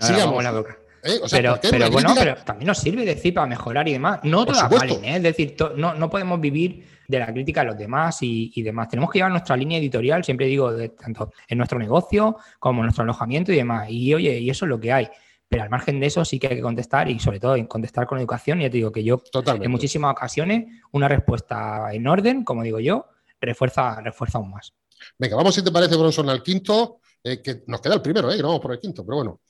Sigamos. 0.00 0.38
a 0.38 0.42
la 0.42 0.52
boca. 0.52 0.78
¿Eh? 1.02 1.18
O 1.22 1.28
sea, 1.28 1.38
pero 1.38 1.52
¿por 1.52 1.60
qué 1.60 1.68
pero 1.70 1.86
una 1.86 1.92
bueno, 1.92 2.08
crítica? 2.10 2.34
pero 2.34 2.44
también 2.44 2.66
nos 2.66 2.78
sirve 2.78 3.04
decir 3.04 3.34
para 3.34 3.46
mejorar 3.46 3.88
y 3.88 3.92
demás. 3.92 4.20
No 4.22 4.44
Por 4.44 4.54
todas 4.54 4.70
valen, 4.70 5.04
¿eh? 5.04 5.16
Es 5.16 5.22
decir, 5.22 5.56
no, 5.76 5.94
no 5.94 6.10
podemos 6.10 6.40
vivir 6.40 6.86
de 7.06 7.18
la 7.18 7.32
crítica 7.32 7.62
a 7.62 7.64
los 7.64 7.78
demás 7.78 8.22
y, 8.22 8.52
y 8.54 8.62
demás. 8.62 8.88
Tenemos 8.88 9.10
que 9.10 9.18
llevar 9.18 9.32
nuestra 9.32 9.56
línea 9.56 9.78
editorial, 9.78 10.24
siempre 10.24 10.46
digo, 10.46 10.72
de, 10.72 10.90
tanto 10.90 11.32
en 11.48 11.58
nuestro 11.58 11.78
negocio 11.78 12.36
como 12.58 12.80
en 12.80 12.86
nuestro 12.86 13.04
alojamiento 13.04 13.52
y 13.52 13.56
demás. 13.56 13.88
Y 13.90 14.14
oye, 14.14 14.38
y 14.38 14.50
eso 14.50 14.64
es 14.64 14.68
lo 14.68 14.78
que 14.78 14.92
hay. 14.92 15.08
Pero 15.48 15.62
al 15.62 15.70
margen 15.70 15.98
de 15.98 16.06
eso 16.06 16.24
sí 16.24 16.38
que 16.38 16.48
hay 16.48 16.56
que 16.56 16.62
contestar 16.62 17.08
y 17.08 17.18
sobre 17.18 17.40
todo 17.40 17.56
contestar 17.68 18.06
con 18.06 18.18
educación. 18.18 18.60
Ya 18.60 18.68
te 18.68 18.76
digo 18.76 18.92
que 18.92 19.02
yo 19.02 19.18
Totalmente. 19.18 19.64
en 19.64 19.70
muchísimas 19.70 20.12
ocasiones 20.12 20.66
una 20.92 21.08
respuesta 21.08 21.88
en 21.92 22.06
orden, 22.06 22.44
como 22.44 22.62
digo 22.62 22.80
yo, 22.80 23.06
refuerza, 23.40 24.00
refuerza 24.00 24.38
aún 24.38 24.50
más. 24.50 24.72
Venga, 25.18 25.36
vamos 25.36 25.54
si 25.54 25.62
te 25.62 25.70
parece, 25.70 25.96
Bronson, 25.96 26.28
al 26.28 26.42
quinto, 26.42 27.00
eh, 27.22 27.40
que 27.42 27.62
nos 27.66 27.80
queda 27.80 27.94
el 27.94 28.02
primero, 28.02 28.30
¿eh? 28.30 28.36
que 28.36 28.42
no 28.42 28.48
vamos 28.48 28.62
por 28.62 28.72
el 28.72 28.80
quinto, 28.80 29.04
pero 29.04 29.16
bueno. 29.16 29.40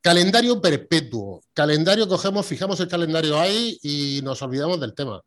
Calendario 0.00 0.60
perpetuo. 0.60 1.42
Calendario, 1.52 2.06
cogemos, 2.08 2.46
fijamos 2.46 2.78
el 2.80 2.88
calendario 2.88 3.38
ahí 3.38 3.78
y 3.82 4.20
nos 4.22 4.40
olvidamos 4.42 4.80
del 4.80 4.94
tema. 4.94 5.20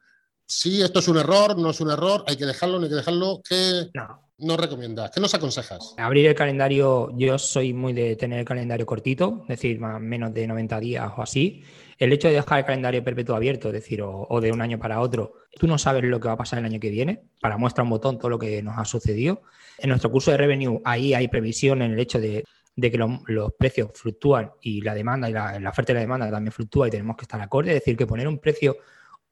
Si 0.48 0.82
esto 0.82 1.00
es 1.00 1.08
un 1.08 1.18
error, 1.18 1.58
no 1.58 1.70
es 1.70 1.80
un 1.82 1.92
error, 1.92 2.24
hay 2.28 2.38
que 2.38 2.46
dejarlo, 2.46 2.78
no 2.78 2.84
hay 2.84 2.90
que 2.90 2.96
dejarlo. 2.96 3.42
¿Qué 3.48 3.90
No, 3.94 4.30
nos 4.38 4.58
recomiendas? 4.58 5.12
¿Qué 5.12 5.20
nos 5.20 5.34
aconsejas? 5.34 5.94
Abrir 5.98 6.26
el 6.26 6.36
calendario, 6.36 7.10
yo 7.18 7.38
soy 7.38 7.74
muy 7.74 7.94
de 7.94 8.16
tener 8.16 8.40
el 8.40 8.46
calendario 8.46 8.86
cortito, 8.86 9.42
es 9.44 9.60
decir, 9.60 9.80
más 9.80 10.02
menos 10.02 10.34
de 10.34 10.48
90 10.48 10.80
días 10.80 11.12
o 11.18 11.22
así. 11.22 11.64
El 12.02 12.12
hecho 12.12 12.30
de 12.30 12.34
dejar 12.34 12.58
el 12.58 12.66
calendario 12.66 13.04
perpetuo 13.04 13.36
abierto, 13.36 13.68
es 13.68 13.76
decir, 13.76 14.02
o, 14.02 14.42
de 14.42 14.52
un 14.52 14.60
año 14.60 14.80
para 14.80 15.02
otro, 15.02 15.36
tú 15.60 15.68
no 15.68 15.78
sabes 15.78 16.04
lo 16.04 16.20
que 16.20 16.30
va 16.30 16.34
a 16.34 16.38
pasar 16.38 16.58
el 16.58 16.66
año 16.66 16.80
que 16.80 16.90
viene. 16.90 17.26
Para 17.40 17.58
muestra 17.58 17.84
un 17.84 17.92
botón 17.92 18.18
todo 18.18 18.30
lo 18.30 18.40
que 18.40 18.64
nos 18.64 18.76
ha 18.80 18.86
sucedido. 18.86 19.44
En 19.78 19.90
nuestro 19.90 20.10
curso 20.10 20.32
de 20.32 20.38
revenue, 20.38 20.82
ahí 20.84 21.14
hay 21.14 21.28
previsión 21.28 21.84
en 21.84 21.92
el 21.92 22.00
hecho 22.00 22.20
de, 22.20 22.44
que 22.76 22.98
los, 22.98 23.54
precios 23.54 23.92
fluctúan 23.94 24.50
y 24.64 24.82
la 24.82 24.96
demanda 24.96 25.30
y 25.30 25.34
la, 25.34 25.70
oferta 25.70 25.92
y 25.92 25.94
la 25.94 26.02
demanda 26.02 26.32
también 26.32 26.52
fluctúa 26.52 26.88
y 26.88 26.90
tenemos 26.90 27.16
que 27.16 27.26
estar 27.26 27.40
acorde. 27.40 27.70
Es 27.70 27.76
decir, 27.76 27.96
que 27.96 28.08
poner 28.08 28.28
un 28.28 28.40
precio 28.40 28.78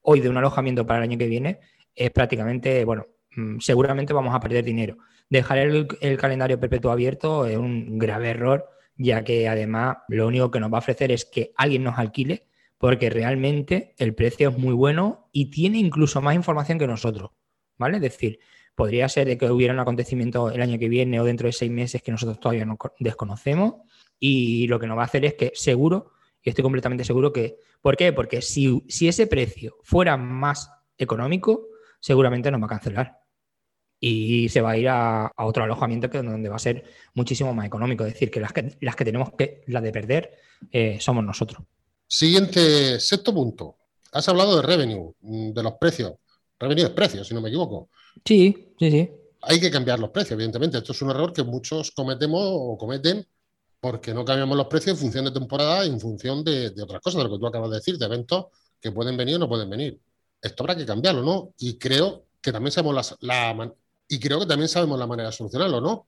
hoy 0.01 0.19
de 0.19 0.29
un 0.29 0.37
alojamiento 0.37 0.85
para 0.85 0.99
el 0.99 1.09
año 1.09 1.17
que 1.17 1.25
viene 1.25 1.61
es 1.95 2.11
prácticamente, 2.11 2.85
bueno, 2.85 3.07
mm, 3.35 3.61
seguramente 3.61 4.13
vamos 4.13 4.35
a 4.35 4.39
perder 4.39 4.63
dinero. 4.63 4.95
Dejar 5.27 5.57
el 5.57 6.17
calendario 6.19 6.59
perpetuo 6.59 6.91
abierto 6.91 7.47
es 7.47 7.57
un 7.57 7.97
grave 7.97 8.29
error, 8.29 8.69
ya 8.95 9.23
que 9.23 9.49
además 9.49 9.97
lo 10.07 10.27
único 10.27 10.51
que 10.51 10.59
nos 10.59 10.71
va 10.71 10.77
a 10.77 10.81
ofrecer 10.81 11.11
es 11.11 11.25
que 11.25 11.51
alguien 11.55 11.83
nos 11.83 11.97
alquile, 11.97 12.45
porque 12.79 13.11
realmente 13.11 13.93
el 13.97 14.15
precio 14.15 14.49
es 14.49 14.57
muy 14.57 14.73
bueno 14.73 15.29
y 15.31 15.51
tiene 15.51 15.77
incluso 15.77 16.21
más 16.21 16.33
información 16.33 16.79
que 16.79 16.87
nosotros, 16.87 17.29
¿vale? 17.77 17.97
Es 17.97 18.01
decir, 18.01 18.39
podría 18.73 19.07
ser 19.09 19.27
de 19.27 19.37
que 19.37 19.51
hubiera 19.51 19.73
un 19.73 19.79
acontecimiento 19.81 20.49
el 20.49 20.61
año 20.61 20.79
que 20.79 20.89
viene 20.89 21.19
o 21.19 21.25
dentro 21.25 21.45
de 21.47 21.51
seis 21.51 21.69
meses 21.69 22.01
que 22.01 22.11
nosotros 22.11 22.39
todavía 22.39 22.65
no 22.65 22.77
co- 22.77 22.93
desconocemos 22.99 23.75
y 24.17 24.65
lo 24.67 24.79
que 24.79 24.87
nos 24.87 24.97
va 24.97 25.01
a 25.03 25.05
hacer 25.05 25.25
es 25.25 25.33
que 25.35 25.51
seguro, 25.53 26.13
y 26.41 26.49
estoy 26.49 26.63
completamente 26.63 27.03
seguro 27.03 27.33
que, 27.33 27.57
¿por 27.81 27.97
qué? 27.97 28.13
Porque 28.13 28.41
si, 28.41 28.81
si 28.87 29.09
ese 29.09 29.27
precio 29.27 29.75
fuera 29.83 30.15
más 30.17 30.71
económico, 30.97 31.67
seguramente 31.99 32.49
nos 32.49 32.61
va 32.61 32.65
a 32.67 32.69
cancelar 32.69 33.19
y 33.99 34.47
se 34.47 34.61
va 34.61 34.71
a 34.71 34.77
ir 34.77 34.87
a, 34.87 35.25
a 35.27 35.45
otro 35.45 35.65
alojamiento 35.65 36.09
que 36.09 36.21
donde 36.23 36.47
va 36.47 36.55
a 36.55 36.59
ser 36.59 36.85
muchísimo 37.13 37.53
más 37.53 37.65
económico. 37.65 38.05
Es 38.05 38.13
decir, 38.13 38.31
que 38.31 38.39
las 38.39 38.53
que, 38.53 38.77
las 38.79 38.95
que 38.95 39.03
tenemos 39.03 39.31
que, 39.37 39.63
las 39.67 39.83
de 39.83 39.91
perder, 39.91 40.37
eh, 40.71 40.97
somos 41.01 41.25
nosotros. 41.25 41.63
Siguiente, 42.11 42.99
sexto 42.99 43.31
punto. 43.31 43.77
Has 44.11 44.27
hablado 44.27 44.55
de 44.55 44.63
revenue, 44.63 45.13
mm, 45.21 45.51
de 45.51 45.63
los 45.63 45.73
precios. 45.73 46.13
Revenue 46.59 46.85
es 46.85 46.89
precio, 46.89 47.23
si 47.23 47.35
no 47.35 47.41
me 47.41 47.49
equivoco. 47.49 47.89
Sí, 48.25 48.73
sí, 48.79 48.91
sí. 48.91 49.09
Hay 49.43 49.59
que 49.59 49.69
cambiar 49.69 49.99
los 49.99 50.09
precios, 50.09 50.31
evidentemente. 50.31 50.79
Esto 50.79 50.91
es 50.91 51.01
un 51.03 51.11
error 51.11 51.31
que 51.31 51.43
muchos 51.43 51.91
cometemos 51.91 52.41
o 52.43 52.77
cometen 52.77 53.25
porque 53.79 54.13
no 54.13 54.25
cambiamos 54.25 54.57
los 54.57 54.67
precios 54.67 54.97
en 54.97 55.01
función 55.01 55.25
de 55.25 55.31
temporada 55.31 55.85
y 55.85 55.89
en 55.89 55.99
función 55.99 56.43
de, 56.43 56.71
de 56.71 56.81
otras 56.81 56.99
cosas, 56.99 57.19
de 57.19 57.29
lo 57.29 57.35
que 57.35 57.39
tú 57.39 57.47
acabas 57.47 57.69
de 57.69 57.77
decir, 57.77 57.97
de 57.97 58.05
eventos 58.05 58.47
que 58.81 58.91
pueden 58.91 59.15
venir 59.15 59.35
o 59.35 59.39
no 59.39 59.47
pueden 59.47 59.69
venir. 59.69 59.99
Esto 60.41 60.63
habrá 60.63 60.75
que 60.75 60.85
cambiarlo, 60.87 61.21
¿no? 61.21 61.53
Y 61.59 61.77
creo 61.77 62.25
que 62.41 62.51
también 62.51 62.71
sabemos 62.71 63.15
la, 63.21 63.73
y 64.07 64.19
creo 64.19 64.39
que 64.39 64.45
también 64.47 64.67
sabemos 64.67 64.97
la 64.97 65.07
manera 65.07 65.29
de 65.29 65.35
solucionarlo, 65.35 65.79
¿no? 65.79 66.07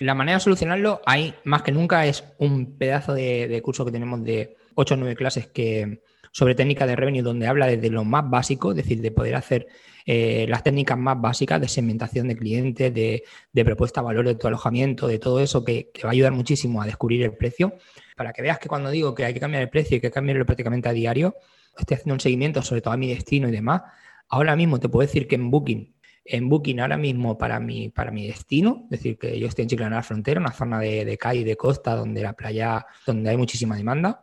La 0.00 0.14
manera 0.14 0.38
de 0.38 0.44
solucionarlo, 0.44 1.00
hay 1.06 1.34
más 1.44 1.62
que 1.62 1.72
nunca, 1.72 2.06
es 2.06 2.22
un 2.38 2.76
pedazo 2.76 3.14
de, 3.14 3.48
de 3.48 3.62
curso 3.62 3.84
que 3.84 3.92
tenemos 3.92 4.22
de 4.22 4.56
8 4.76 4.94
o 4.94 4.96
9 4.96 5.16
clases 5.16 5.48
que, 5.48 6.02
sobre 6.30 6.54
técnica 6.54 6.86
de 6.86 6.94
revenue, 6.94 7.22
donde 7.22 7.46
habla 7.46 7.66
desde 7.66 7.90
lo 7.90 8.04
más 8.04 8.28
básico, 8.28 8.70
es 8.70 8.76
decir, 8.76 9.00
de 9.00 9.10
poder 9.10 9.34
hacer 9.34 9.66
eh, 10.04 10.46
las 10.48 10.62
técnicas 10.62 10.96
más 10.98 11.20
básicas 11.20 11.60
de 11.60 11.66
segmentación 11.66 12.28
de 12.28 12.36
clientes, 12.36 12.94
de, 12.94 13.24
de 13.52 13.64
propuesta 13.64 14.02
valor 14.02 14.26
de 14.26 14.34
tu 14.34 14.46
alojamiento, 14.46 15.08
de 15.08 15.18
todo 15.18 15.40
eso 15.40 15.64
que, 15.64 15.90
va 16.04 16.10
a 16.10 16.12
ayudar 16.12 16.32
muchísimo 16.32 16.80
a 16.82 16.86
descubrir 16.86 17.22
el 17.22 17.34
precio. 17.34 17.74
Para 18.16 18.32
que 18.32 18.42
veas 18.42 18.58
que 18.58 18.68
cuando 18.68 18.90
digo 18.90 19.14
que 19.14 19.24
hay 19.24 19.34
que 19.34 19.40
cambiar 19.40 19.62
el 19.62 19.70
precio 19.70 19.96
y 19.96 20.00
que 20.00 20.10
cambiarlo 20.10 20.46
prácticamente 20.46 20.88
a 20.88 20.92
diario, 20.92 21.34
estoy 21.76 21.96
haciendo 21.96 22.14
un 22.14 22.20
seguimiento 22.20 22.62
sobre 22.62 22.82
todo 22.82 22.94
a 22.94 22.96
mi 22.96 23.08
destino 23.08 23.48
y 23.48 23.52
demás. 23.52 23.82
Ahora 24.28 24.56
mismo 24.56 24.78
te 24.78 24.88
puedo 24.88 25.06
decir 25.06 25.26
que 25.26 25.36
en 25.36 25.50
Booking 25.50 25.96
en 26.28 26.48
Booking 26.48 26.80
ahora 26.80 26.96
mismo 26.96 27.38
para 27.38 27.60
mi, 27.60 27.88
para 27.88 28.10
mi 28.10 28.26
destino, 28.26 28.82
es 28.84 28.98
decir, 28.98 29.18
que 29.18 29.38
yo 29.38 29.46
estoy 29.46 29.62
en 29.62 29.68
Chiclana 29.68 29.96
la 29.96 30.02
Frontera, 30.02 30.40
una 30.40 30.52
zona 30.52 30.80
de, 30.80 31.04
de 31.04 31.16
calle 31.16 31.44
de 31.44 31.56
costa 31.56 31.94
donde 31.94 32.22
la 32.22 32.32
playa, 32.32 32.84
donde 33.06 33.30
hay 33.30 33.36
muchísima 33.36 33.76
demanda. 33.76 34.22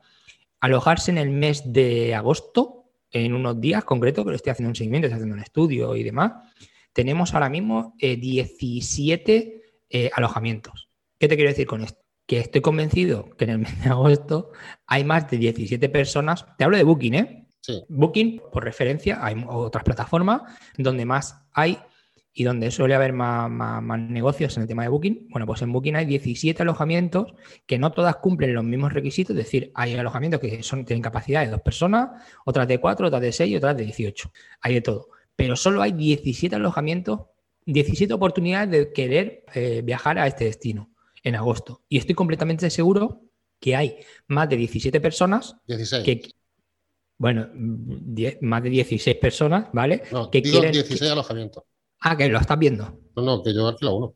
Alojarse 0.63 1.11
en 1.11 1.17
el 1.17 1.29
mes 1.29 1.73
de 1.73 2.15
agosto, 2.15 2.85
en 3.11 3.33
unos 3.33 3.59
días 3.59 3.83
concretos, 3.83 4.23
que 4.23 4.29
lo 4.29 4.35
estoy 4.37 4.51
haciendo 4.51 4.69
un 4.69 4.75
seguimiento, 4.75 5.07
estoy 5.07 5.17
haciendo 5.17 5.35
un 5.35 5.41
estudio 5.41 5.93
y 5.97 6.03
demás, 6.03 6.31
tenemos 6.93 7.33
ahora 7.33 7.49
mismo 7.49 7.95
eh, 7.99 8.15
17 8.15 9.61
eh, 9.89 10.09
alojamientos. 10.15 10.87
¿Qué 11.19 11.27
te 11.27 11.35
quiero 11.35 11.49
decir 11.49 11.67
con 11.67 11.81
esto? 11.81 11.99
Que 12.25 12.39
estoy 12.39 12.61
convencido 12.61 13.29
que 13.31 13.43
en 13.43 13.49
el 13.49 13.57
mes 13.57 13.83
de 13.83 13.89
agosto 13.89 14.53
hay 14.87 15.03
más 15.03 15.29
de 15.29 15.37
17 15.37 15.89
personas, 15.89 16.45
te 16.57 16.63
hablo 16.63 16.77
de 16.77 16.83
Booking, 16.83 17.13
¿eh? 17.13 17.47
Sí. 17.59 17.83
Booking, 17.89 18.41
por 18.49 18.63
referencia, 18.63 19.19
hay 19.21 19.35
otras 19.45 19.83
plataformas 19.83 20.43
donde 20.77 21.03
más 21.03 21.43
hay 21.51 21.77
y 22.33 22.43
donde 22.43 22.71
suele 22.71 22.95
haber 22.95 23.13
más, 23.13 23.49
más- 23.49 23.81
más 23.83 23.99
negocios 23.99 24.55
en 24.57 24.63
el 24.63 24.67
tema 24.67 24.83
de 24.83 24.89
Booking. 24.89 25.27
Bueno, 25.29 25.45
pues 25.45 25.61
en 25.61 25.71
Booking 25.71 25.95
hay 25.95 26.05
17 26.05 26.63
alojamientos 26.63 27.33
que 27.65 27.77
no 27.77 27.91
todas 27.91 28.15
cumplen 28.17 28.53
los 28.55 28.63
mismos 28.63 28.91
requisitos, 28.91 29.35
es 29.37 29.43
decir, 29.45 29.71
hay 29.75 29.93
alojamientos 29.93 30.39
que 30.41 30.63
son, 30.63 30.83
tienen 30.83 31.01
capacidad 31.03 31.45
de 31.45 31.51
dos 31.51 31.61
personas, 31.61 32.09
otras 32.45 32.67
de 32.67 32.79
cuatro, 32.79 33.07
otras 33.07 33.21
de 33.21 33.31
seis 33.31 33.51
y 33.51 33.55
otras 33.55 33.77
de 33.77 33.83
18. 33.83 34.31
Hay 34.61 34.73
de 34.73 34.81
todo. 34.81 35.09
Pero 35.35 35.55
solo 35.55 35.81
hay 35.81 35.91
17 35.91 36.55
alojamientos, 36.55 37.21
17 37.65 38.13
oportunidades 38.13 38.69
de 38.71 38.91
querer 38.93 39.45
eh, 39.53 39.81
viajar 39.83 40.17
a 40.19 40.27
este 40.27 40.45
destino 40.45 40.91
en 41.23 41.35
agosto. 41.35 41.83
Y 41.87 41.97
estoy 41.97 42.15
completamente 42.15 42.69
seguro 42.69 43.21
que 43.59 43.75
hay 43.75 43.97
más 44.27 44.49
de 44.49 44.57
17 44.57 44.99
personas 44.99 45.55
16. 45.67 46.03
que, 46.03 46.21
bueno, 47.17 47.47
más 48.41 48.63
de 48.63 48.69
16 48.69 49.15
personas, 49.17 49.67
¿vale? 49.71 50.01
no, 50.11 50.29
que 50.29 50.41
digo 50.41 50.59
quieren- 50.59 50.73
16 50.73 51.11
alojamientos. 51.11 51.63
Ah, 52.05 52.15
que 52.17 52.27
lo 52.29 52.39
estás 52.39 52.59
viendo. 52.59 52.99
No, 53.15 53.23
no, 53.23 53.43
que 53.43 53.53
yo 53.53 53.67
alquilo 53.67 53.95
uno. 53.95 54.15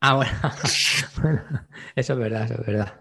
Ah, 0.00 0.16
bueno. 0.16 0.32
Bueno, 1.22 1.40
eso 1.94 2.12
es 2.14 2.18
verdad, 2.18 2.44
eso 2.44 2.54
es 2.54 2.66
verdad. 2.66 2.94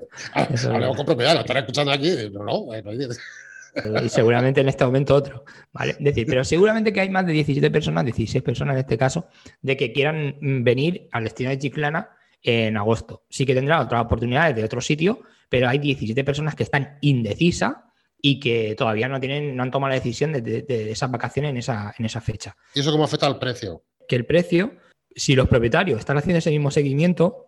Eso 0.52 0.72
verdad. 0.72 0.96
con 0.96 1.06
propiedad, 1.06 1.34
lo 1.34 1.40
estaré 1.40 1.62
escuchando 1.62 1.92
aquí. 1.92 2.12
No, 2.32 2.44
no, 2.44 2.74
eh, 2.74 2.84
no 2.84 2.92
hay- 2.92 4.06
Y 4.06 4.10
seguramente 4.10 4.62
en 4.62 4.68
este 4.70 4.86
momento 4.86 5.16
otro. 5.16 5.44
¿vale? 5.72 5.92
Es 5.94 6.04
decir, 6.04 6.28
pero 6.28 6.44
seguramente 6.44 6.92
que 6.94 7.00
hay 7.02 7.10
más 7.10 7.26
de 7.26 7.32
17 7.34 7.72
personas, 7.72 8.04
16 8.06 8.44
personas 8.44 8.74
en 8.76 8.80
este 8.82 8.98
caso, 8.98 9.28
de 9.62 9.76
que 9.78 9.92
quieran 9.94 10.36
mm, 10.42 10.64
venir 10.64 11.08
al 11.12 11.24
destino 11.24 11.50
de 11.50 11.58
Chiclana 11.58 12.10
en 12.44 12.76
agosto. 12.78 13.24
Sí 13.30 13.46
que 13.46 13.56
tendrán 13.56 13.80
otras 13.82 14.04
oportunidades 14.04 14.56
de 14.56 14.64
otro 14.64 14.82
sitio, 14.82 15.22
pero 15.50 15.68
hay 15.70 15.80
17 15.80 16.24
personas 16.24 16.54
que 16.54 16.64
están 16.64 16.98
indecisas 17.02 17.76
y 18.22 18.40
que 18.40 18.76
todavía 18.78 19.08
no 19.08 19.20
tienen, 19.20 19.56
no 19.56 19.64
han 19.64 19.72
tomado 19.72 19.90
la 19.90 19.96
decisión 19.96 20.34
de, 20.34 20.42
de- 20.42 20.62
de 20.64 20.92
esas 20.92 21.10
vacaciones 21.10 21.50
en 21.52 21.58
esa, 21.58 21.94
en 21.98 22.06
esa 22.06 22.22
fecha. 22.22 22.56
¿Y 22.76 22.82
eso 22.82 22.92
cómo 22.92 23.06
afecta 23.06 23.26
al 23.26 23.40
precio? 23.40 23.84
Que 24.12 24.18
el 24.18 24.26
precio, 24.26 24.74
si 25.16 25.36
los 25.36 25.48
propietarios 25.48 25.98
están 25.98 26.18
haciendo 26.18 26.40
ese 26.40 26.50
mismo 26.50 26.70
seguimiento, 26.70 27.48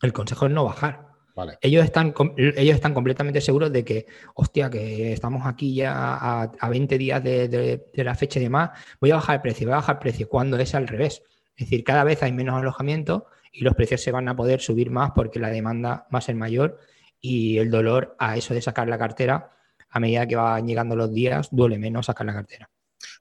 el 0.00 0.12
consejo 0.12 0.46
es 0.46 0.52
no 0.52 0.62
bajar. 0.64 1.08
Vale. 1.34 1.58
Ellos 1.60 1.84
están, 1.84 2.14
ellos 2.36 2.76
están 2.76 2.94
completamente 2.94 3.40
seguros 3.40 3.72
de 3.72 3.84
que, 3.84 4.06
hostia, 4.36 4.70
que 4.70 5.12
estamos 5.12 5.44
aquí 5.44 5.74
ya 5.74 5.92
a, 6.14 6.42
a 6.44 6.68
20 6.68 6.96
días 6.98 7.20
de, 7.24 7.48
de- 7.48 7.90
de 7.92 8.04
la 8.04 8.14
fecha 8.14 8.38
y 8.38 8.44
demás, 8.44 8.70
voy 9.00 9.10
a 9.10 9.16
bajar 9.16 9.34
el 9.36 9.42
precio, 9.42 9.66
voy 9.66 9.72
a 9.72 9.78
bajar 9.78 9.96
el 9.96 9.98
precio, 9.98 10.28
cuando 10.28 10.56
es 10.56 10.72
al 10.76 10.86
revés. 10.86 11.24
Es 11.56 11.66
decir, 11.66 11.82
cada 11.82 12.04
vez 12.04 12.22
hay 12.22 12.30
menos 12.30 12.54
alojamiento 12.56 13.26
y 13.52 13.64
los 13.64 13.74
precios 13.74 14.00
se 14.00 14.12
van 14.12 14.28
a 14.28 14.36
poder 14.36 14.60
subir 14.60 14.90
más 14.92 15.10
porque 15.16 15.40
la 15.40 15.50
demanda 15.50 16.06
va 16.14 16.18
a 16.20 16.22
ser 16.22 16.36
mayor 16.36 16.78
y 17.20 17.58
el 17.58 17.72
dolor 17.72 18.14
a 18.20 18.36
eso 18.36 18.54
de 18.54 18.62
sacar 18.62 18.86
la 18.88 18.98
cartera, 18.98 19.50
a 19.90 19.98
medida 19.98 20.28
que 20.28 20.36
van 20.36 20.64
llegando 20.64 20.94
los 20.94 21.12
días, 21.12 21.48
duele 21.50 21.76
menos 21.76 22.06
sacar 22.06 22.24
la 22.24 22.34
cartera. 22.34 22.70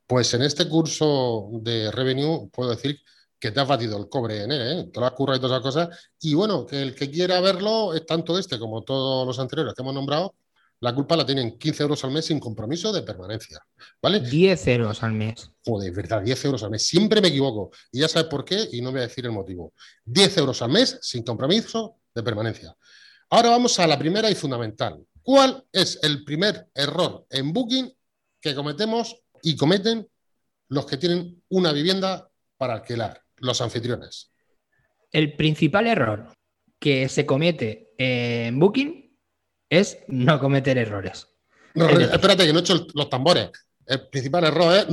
Pues 0.08 0.34
en 0.34 0.42
este 0.42 0.68
curso 0.70 1.50
de 1.52 1.92
revenue 1.92 2.50
puedo 2.52 2.70
decir 2.72 3.00
que 3.40 3.52
te 3.52 3.60
has 3.60 3.68
batido 3.68 3.98
el 3.98 4.10
cobre 4.10 4.44
en 4.44 4.52
él, 4.52 4.62
¿eh? 4.62 4.90
Te 4.92 5.00
lo 5.00 5.06
has 5.06 5.12
currado 5.12 5.38
y 5.38 5.42
todas 5.42 5.60
esas 5.60 5.64
cosas. 5.64 6.10
Y 6.22 6.34
bueno, 6.34 6.66
que 6.66 6.82
el 6.82 6.96
que 6.96 7.12
quiera 7.12 7.40
verlo, 7.42 7.94
es 7.94 8.06
tanto 8.06 8.40
este 8.40 8.58
como 8.58 8.84
todos 8.84 9.28
los 9.28 9.38
anteriores 9.38 9.74
que 9.74 9.82
hemos 9.82 9.94
nombrado, 9.94 10.36
la 10.80 10.94
culpa 10.94 11.16
la 11.16 11.26
tienen 11.26 11.58
15 11.58 11.84
euros 11.84 12.04
al 12.04 12.12
mes 12.12 12.26
sin 12.26 12.40
compromiso 12.40 12.92
de 12.92 13.02
permanencia. 13.02 13.60
¿Vale? 14.02 14.20
10 14.20 14.68
euros 14.68 15.04
al 15.04 15.14
mes. 15.14 15.52
Joder, 15.66 15.92
verdad, 15.92 16.22
10 16.22 16.46
euros 16.46 16.64
al 16.64 16.72
mes. 16.72 16.86
Siempre 16.86 17.20
me 17.20 17.30
equivoco. 17.30 17.72
Y 17.92 18.02
ya 18.02 18.08
sabes 18.08 18.30
por 18.30 18.46
qué 18.46 18.68
y 18.72 18.82
no 18.82 18.92
voy 18.92 19.00
a 19.00 19.08
decir 19.08 19.26
el 19.26 19.32
motivo. 19.32 19.74
10 20.06 20.38
euros 20.38 20.62
al 20.62 20.70
mes 20.70 21.00
sin 21.02 21.24
compromiso 21.24 21.98
de 22.14 22.24
permanencia. 22.24 22.76
Ahora 23.30 23.50
vamos 23.50 23.80
a 23.80 23.88
la 23.88 23.98
primera 23.98 24.30
y 24.30 24.36
fundamental. 24.36 25.04
¿Cuál 25.22 25.66
es 25.72 26.00
el 26.04 26.24
primer 26.24 26.70
error 26.74 27.26
en 27.30 27.52
Booking 27.52 27.92
que 28.40 28.56
cometemos 28.56 29.20
y 29.44 29.56
cometen 29.56 30.08
los 30.70 30.86
que 30.86 30.98
tienen 30.98 31.42
una 31.50 31.72
vivienda 31.72 32.30
para 32.58 32.74
alquilar, 32.76 33.22
los 33.38 33.62
anfitriones? 33.62 34.32
El 35.12 35.34
principal 35.36 35.88
error 35.88 36.34
que 36.80 37.08
se 37.10 37.26
comete 37.26 37.94
en 37.98 38.60
Booking 38.60 39.18
es 39.70 40.00
no 40.08 40.40
cometer 40.40 40.78
errores. 40.78 41.28
No, 41.74 41.88
Es 41.90 41.98
decir- 41.98 42.14
espérate, 42.14 42.46
que 42.46 42.54
no 42.54 42.60
he 42.60 42.62
hecho 42.62 42.88
los 42.94 43.10
tambores. 43.10 43.50
El 43.86 44.08
principal 44.10 44.44
error 44.46 44.74
es... 44.76 44.88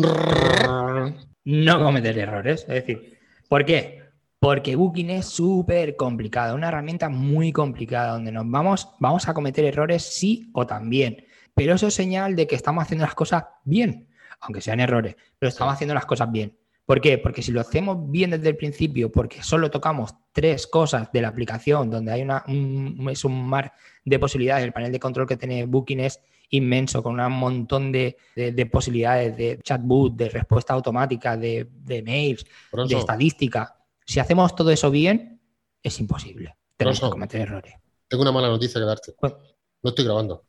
No 1.44 1.82
cometer 1.82 2.18
errores. 2.18 2.62
Es 2.62 2.68
decir, 2.68 3.18
¿por 3.48 3.64
qué? 3.64 4.02
Porque 4.38 4.76
Booking 4.76 5.10
es 5.10 5.26
súper 5.26 5.96
complicado, 5.96 6.54
una 6.54 6.68
herramienta 6.68 7.08
muy 7.08 7.50
complicada 7.52 8.12
donde 8.12 8.32
nos 8.32 8.44
vamos, 8.48 8.88
vamos 9.00 9.26
a 9.28 9.34
cometer 9.34 9.64
errores 9.64 10.02
sí 10.02 10.50
o 10.52 10.66
también. 10.66 11.26
Pero 11.54 11.74
eso 11.74 11.86
es 11.86 11.94
señal 11.94 12.36
de 12.36 12.46
que 12.46 12.54
estamos 12.54 12.82
haciendo 12.82 13.04
las 13.04 13.14
cosas 13.14 13.44
bien, 13.64 14.08
aunque 14.44 14.60
sean 14.60 14.80
errores, 14.80 15.16
pero 15.38 15.48
estamos 15.48 15.74
haciendo 15.74 15.94
las 15.94 16.06
cosas 16.06 16.30
bien. 16.30 16.56
¿Por 16.86 17.00
qué? 17.00 17.16
Porque 17.16 17.40
si 17.42 17.50
lo 17.50 17.62
hacemos 17.62 18.10
bien 18.10 18.30
desde 18.30 18.50
el 18.50 18.56
principio, 18.56 19.10
porque 19.10 19.42
solo 19.42 19.70
tocamos 19.70 20.14
tres 20.32 20.66
cosas 20.66 21.10
de 21.12 21.22
la 21.22 21.28
aplicación, 21.28 21.90
donde 21.90 22.12
hay 22.12 22.20
una, 22.22 22.44
un, 22.46 23.08
es 23.10 23.24
un 23.24 23.46
mar 23.48 23.72
de 24.04 24.18
posibilidades, 24.18 24.64
el 24.64 24.72
panel 24.72 24.92
de 24.92 25.00
control 25.00 25.26
que 25.26 25.38
tiene 25.38 25.64
Booking 25.64 26.00
es 26.00 26.20
inmenso, 26.50 27.02
con 27.02 27.18
un 27.18 27.32
montón 27.32 27.90
de, 27.90 28.18
de- 28.36 28.52
de 28.52 28.66
posibilidades 28.66 29.34
de 29.34 29.58
chatbot, 29.62 30.14
de 30.14 30.28
respuesta 30.28 30.74
automática, 30.74 31.38
de, 31.38 31.66
de 31.70 32.02
mails, 32.02 32.44
de 32.44 32.94
estadística. 33.00 33.76
Si 34.04 34.20
hacemos 34.20 34.54
todo 34.54 34.70
eso 34.70 34.90
bien, 34.90 35.40
es 35.82 35.98
imposible. 36.00 36.54
Tenemos 36.76 36.98
que 37.00 37.02
cometer 37.12 37.40
errores. 37.40 37.74
tengo 38.08 38.22
una 38.22 38.32
mala 38.32 38.48
noticia 38.48 38.78
que 38.78 38.84
darte. 38.86 39.14
¿Cuál? 39.16 39.36
No 39.82 39.88
estoy 39.88 40.04
grabando. 40.04 40.44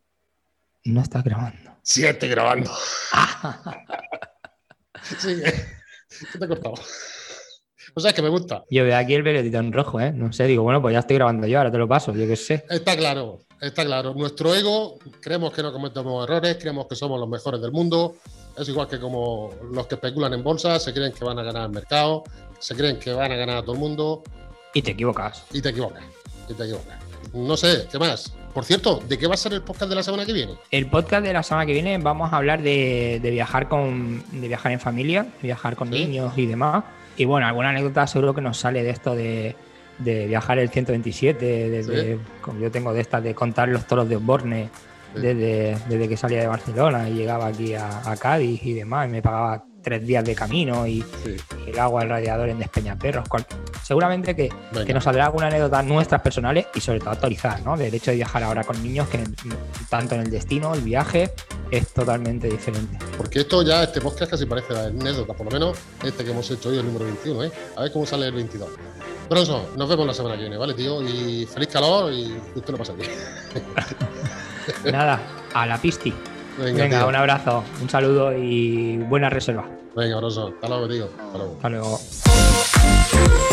No 0.86 1.02
estás 1.02 1.24
grabando. 1.24 1.58
Sí, 1.88 2.04
estoy 2.04 2.30
grabando. 2.30 2.72
Sí, 5.20 5.36
¿qué 6.32 6.40
te 6.40 6.46
he 6.46 6.48
cortado? 6.48 6.74
O 7.94 8.00
sea, 8.00 8.10
es 8.10 8.16
que 8.16 8.24
me 8.24 8.30
gusta. 8.30 8.64
Yo 8.72 8.84
veo 8.84 8.98
aquí 8.98 9.14
el 9.14 9.24
periodito 9.24 9.60
en 9.60 9.72
rojo, 9.72 10.00
¿eh? 10.02 10.12
No 10.12 10.34
sé, 10.34 10.46
digo, 10.46 10.64
bueno, 10.64 10.82
pues 10.82 10.94
ya 10.94 11.00
estoy 11.02 11.18
grabando 11.18 11.46
yo, 11.46 11.60
ahora 11.60 11.72
te 11.72 11.78
lo 11.78 11.88
paso, 11.88 12.12
yo 12.14 12.26
qué 12.26 12.36
sé. 12.36 12.66
Está 12.72 12.98
claro, 12.98 13.42
está 13.62 13.86
claro. 13.86 14.16
Nuestro 14.16 14.56
ego, 14.56 14.98
creemos 15.22 15.54
que 15.54 15.62
no 15.62 15.72
cometemos 15.72 16.28
errores, 16.28 16.58
creemos 16.60 16.88
que 16.88 16.96
somos 16.96 17.20
los 17.20 17.30
mejores 17.30 17.62
del 17.62 17.72
mundo. 17.72 18.16
Es 18.58 18.68
igual 18.68 18.88
que 18.88 19.00
como 19.00 19.54
los 19.72 19.86
que 19.86 19.94
especulan 19.96 20.34
en 20.34 20.44
bolsa, 20.44 20.80
se 20.80 20.92
creen 20.92 21.12
que 21.14 21.24
van 21.24 21.38
a 21.38 21.44
ganar 21.44 21.66
el 21.68 21.72
mercado, 21.72 22.24
se 22.58 22.76
creen 22.76 22.98
que 22.98 23.14
van 23.14 23.32
a 23.32 23.36
ganar 23.36 23.58
a 23.58 23.62
todo 23.62 23.74
el 23.74 23.80
mundo 23.80 24.24
Y 24.74 24.82
te 24.82 24.90
equivocas. 24.92 25.44
y 25.54 25.62
te 25.62 25.70
equivocas. 25.70 26.04
Y 26.50 26.54
te 26.56 26.64
equivocas. 26.64 26.98
No 27.36 27.58
sé, 27.58 27.88
¿qué 27.92 28.00
más? 28.00 28.34
Por 28.54 28.64
cierto, 28.64 29.02
¿de 29.08 29.18
qué 29.18 29.28
va 29.28 29.34
a 29.34 29.38
ser 29.38 29.54
el 29.54 29.62
podcast 29.62 29.90
de 29.90 29.96
la 29.96 30.04
semana 30.04 30.26
que 30.26 30.32
viene? 30.34 30.54
El 30.72 30.88
podcast 30.90 31.26
de 31.26 31.34
la 31.34 31.44
semana 31.44 31.66
que 31.66 31.74
viene 31.74 31.98
vamos 31.98 32.32
a 32.32 32.38
hablar 32.38 32.62
de, 32.62 33.20
de 33.22 33.30
viajar 33.32 33.68
con 33.68 34.24
de 34.32 34.48
viajar 34.48 34.72
en 34.72 34.80
familia, 34.80 35.24
de 35.24 35.48
viajar 35.50 35.76
con 35.76 35.92
Sí. 35.92 36.06
niños 36.06 36.34
y 36.38 36.46
demás. 36.46 36.84
Y 37.18 37.26
bueno, 37.26 37.46
alguna 37.48 37.70
anécdota 37.70 38.08
seguro 38.08 38.34
que 38.34 38.42
nos 38.42 38.58
sale 38.58 38.82
de 38.84 38.90
esto 38.92 39.14
de, 39.16 39.56
de 40.00 40.28
viajar 40.28 40.58
el 40.60 40.70
127, 40.70 41.70
desde, 41.70 42.18
como 42.42 42.60
yo 42.62 42.72
tengo 42.72 42.94
de 42.94 43.02
estas 43.02 43.24
de 43.24 43.36
contar 43.36 43.68
los 43.70 43.86
toros 43.86 44.08
de 44.08 44.16
Osborne 44.16 44.70
Sí. 45.14 45.22
desde, 45.22 45.78
desde 45.88 46.10
que 46.10 46.18
salía 46.18 46.42
de 46.42 46.48
Barcelona 46.48 47.08
y 47.10 47.14
llegaba 47.14 47.48
aquí 47.48 47.74
a, 47.74 48.10
a 48.10 48.18
Cádiz 48.18 48.62
y 48.66 48.74
demás, 48.74 49.08
y 49.08 49.12
me 49.12 49.22
pagaba 49.22 49.64
tres 49.86 50.06
días 50.06 50.26
de 50.26 50.36
camino 50.36 50.86
y, 50.86 51.02
Sí. 51.24 51.38
y 51.66 51.70
el 51.70 51.80
agua 51.80 52.02
del 52.02 52.10
radiador 52.10 52.50
en 52.50 52.60
Despeñaperros. 52.60 53.30
cual- 53.30 53.46
seguramente 53.84 54.36
que, 54.36 54.50
nos 54.94 55.04
saldrá 55.04 55.26
alguna 55.28 55.48
anécdota 55.48 55.82
nuestras 55.84 56.22
personales 56.22 56.66
y 56.76 56.82
sobre 56.82 57.00
todo 57.00 57.12
actualizar, 57.12 57.62
¿no? 57.64 57.78
Del 57.78 57.94
hecho 57.94 58.10
de 58.12 58.18
viajar 58.18 58.44
ahora 58.44 58.64
con 58.64 58.82
niños, 58.84 59.08
que 59.08 59.24
tanto 59.90 60.16
en 60.16 60.22
el 60.22 60.32
destino, 60.32 60.74
el 60.74 60.82
viaje, 60.82 61.32
es 61.72 61.94
totalmente 61.94 62.48
diferente. 62.50 62.98
Porque 63.16 63.40
esto 63.42 63.62
ya, 63.62 63.84
este 63.84 64.02
podcast 64.02 64.32
casi 64.32 64.46
parece 64.46 64.74
la 64.74 64.86
anécdota, 64.88 65.34
por 65.34 65.46
lo 65.46 65.52
menos 65.52 65.78
este 66.04 66.26
que 66.26 66.32
hemos 66.32 66.50
hecho 66.52 66.70
hoy, 66.70 66.80
el 66.80 66.86
número 66.86 67.06
21, 67.06 67.44
¿eh? 67.44 67.52
A 67.78 67.84
ver 67.84 67.92
cómo 67.92 68.06
sale 68.06 68.26
el 68.26 68.34
22. 68.34 68.68
Pero 69.30 69.42
eso, 69.42 69.70
nos 69.78 69.88
vemos 69.90 70.06
la 70.08 70.14
semana 70.14 70.36
que 70.36 70.42
viene, 70.42 70.58
¿vale, 70.58 70.74
tío? 70.74 71.02
Y 71.02 71.46
feliz 71.46 71.70
calor 71.70 72.12
y 72.12 72.36
usted 72.56 72.72
lo 72.72 72.78
pase 72.78 72.94
bien. 72.94 73.10
Nada, 74.92 75.20
a 75.54 75.66
la 75.66 75.78
pisti. 75.80 76.14
Venga, 76.58 77.06
un 77.06 77.16
abrazo, 77.16 77.64
un 77.82 77.90
saludo 77.90 78.32
y 78.36 78.98
buena 78.98 79.30
reserva. 79.30 79.66
Venga, 79.96 80.18
abrazo. 80.18 80.54
Hasta 80.56 80.68
luego, 80.68 80.88
tío. 80.88 81.06
Hasta 81.06 81.38
luego. 81.38 81.54
Hasta 81.56 81.70
luego. 81.70 83.45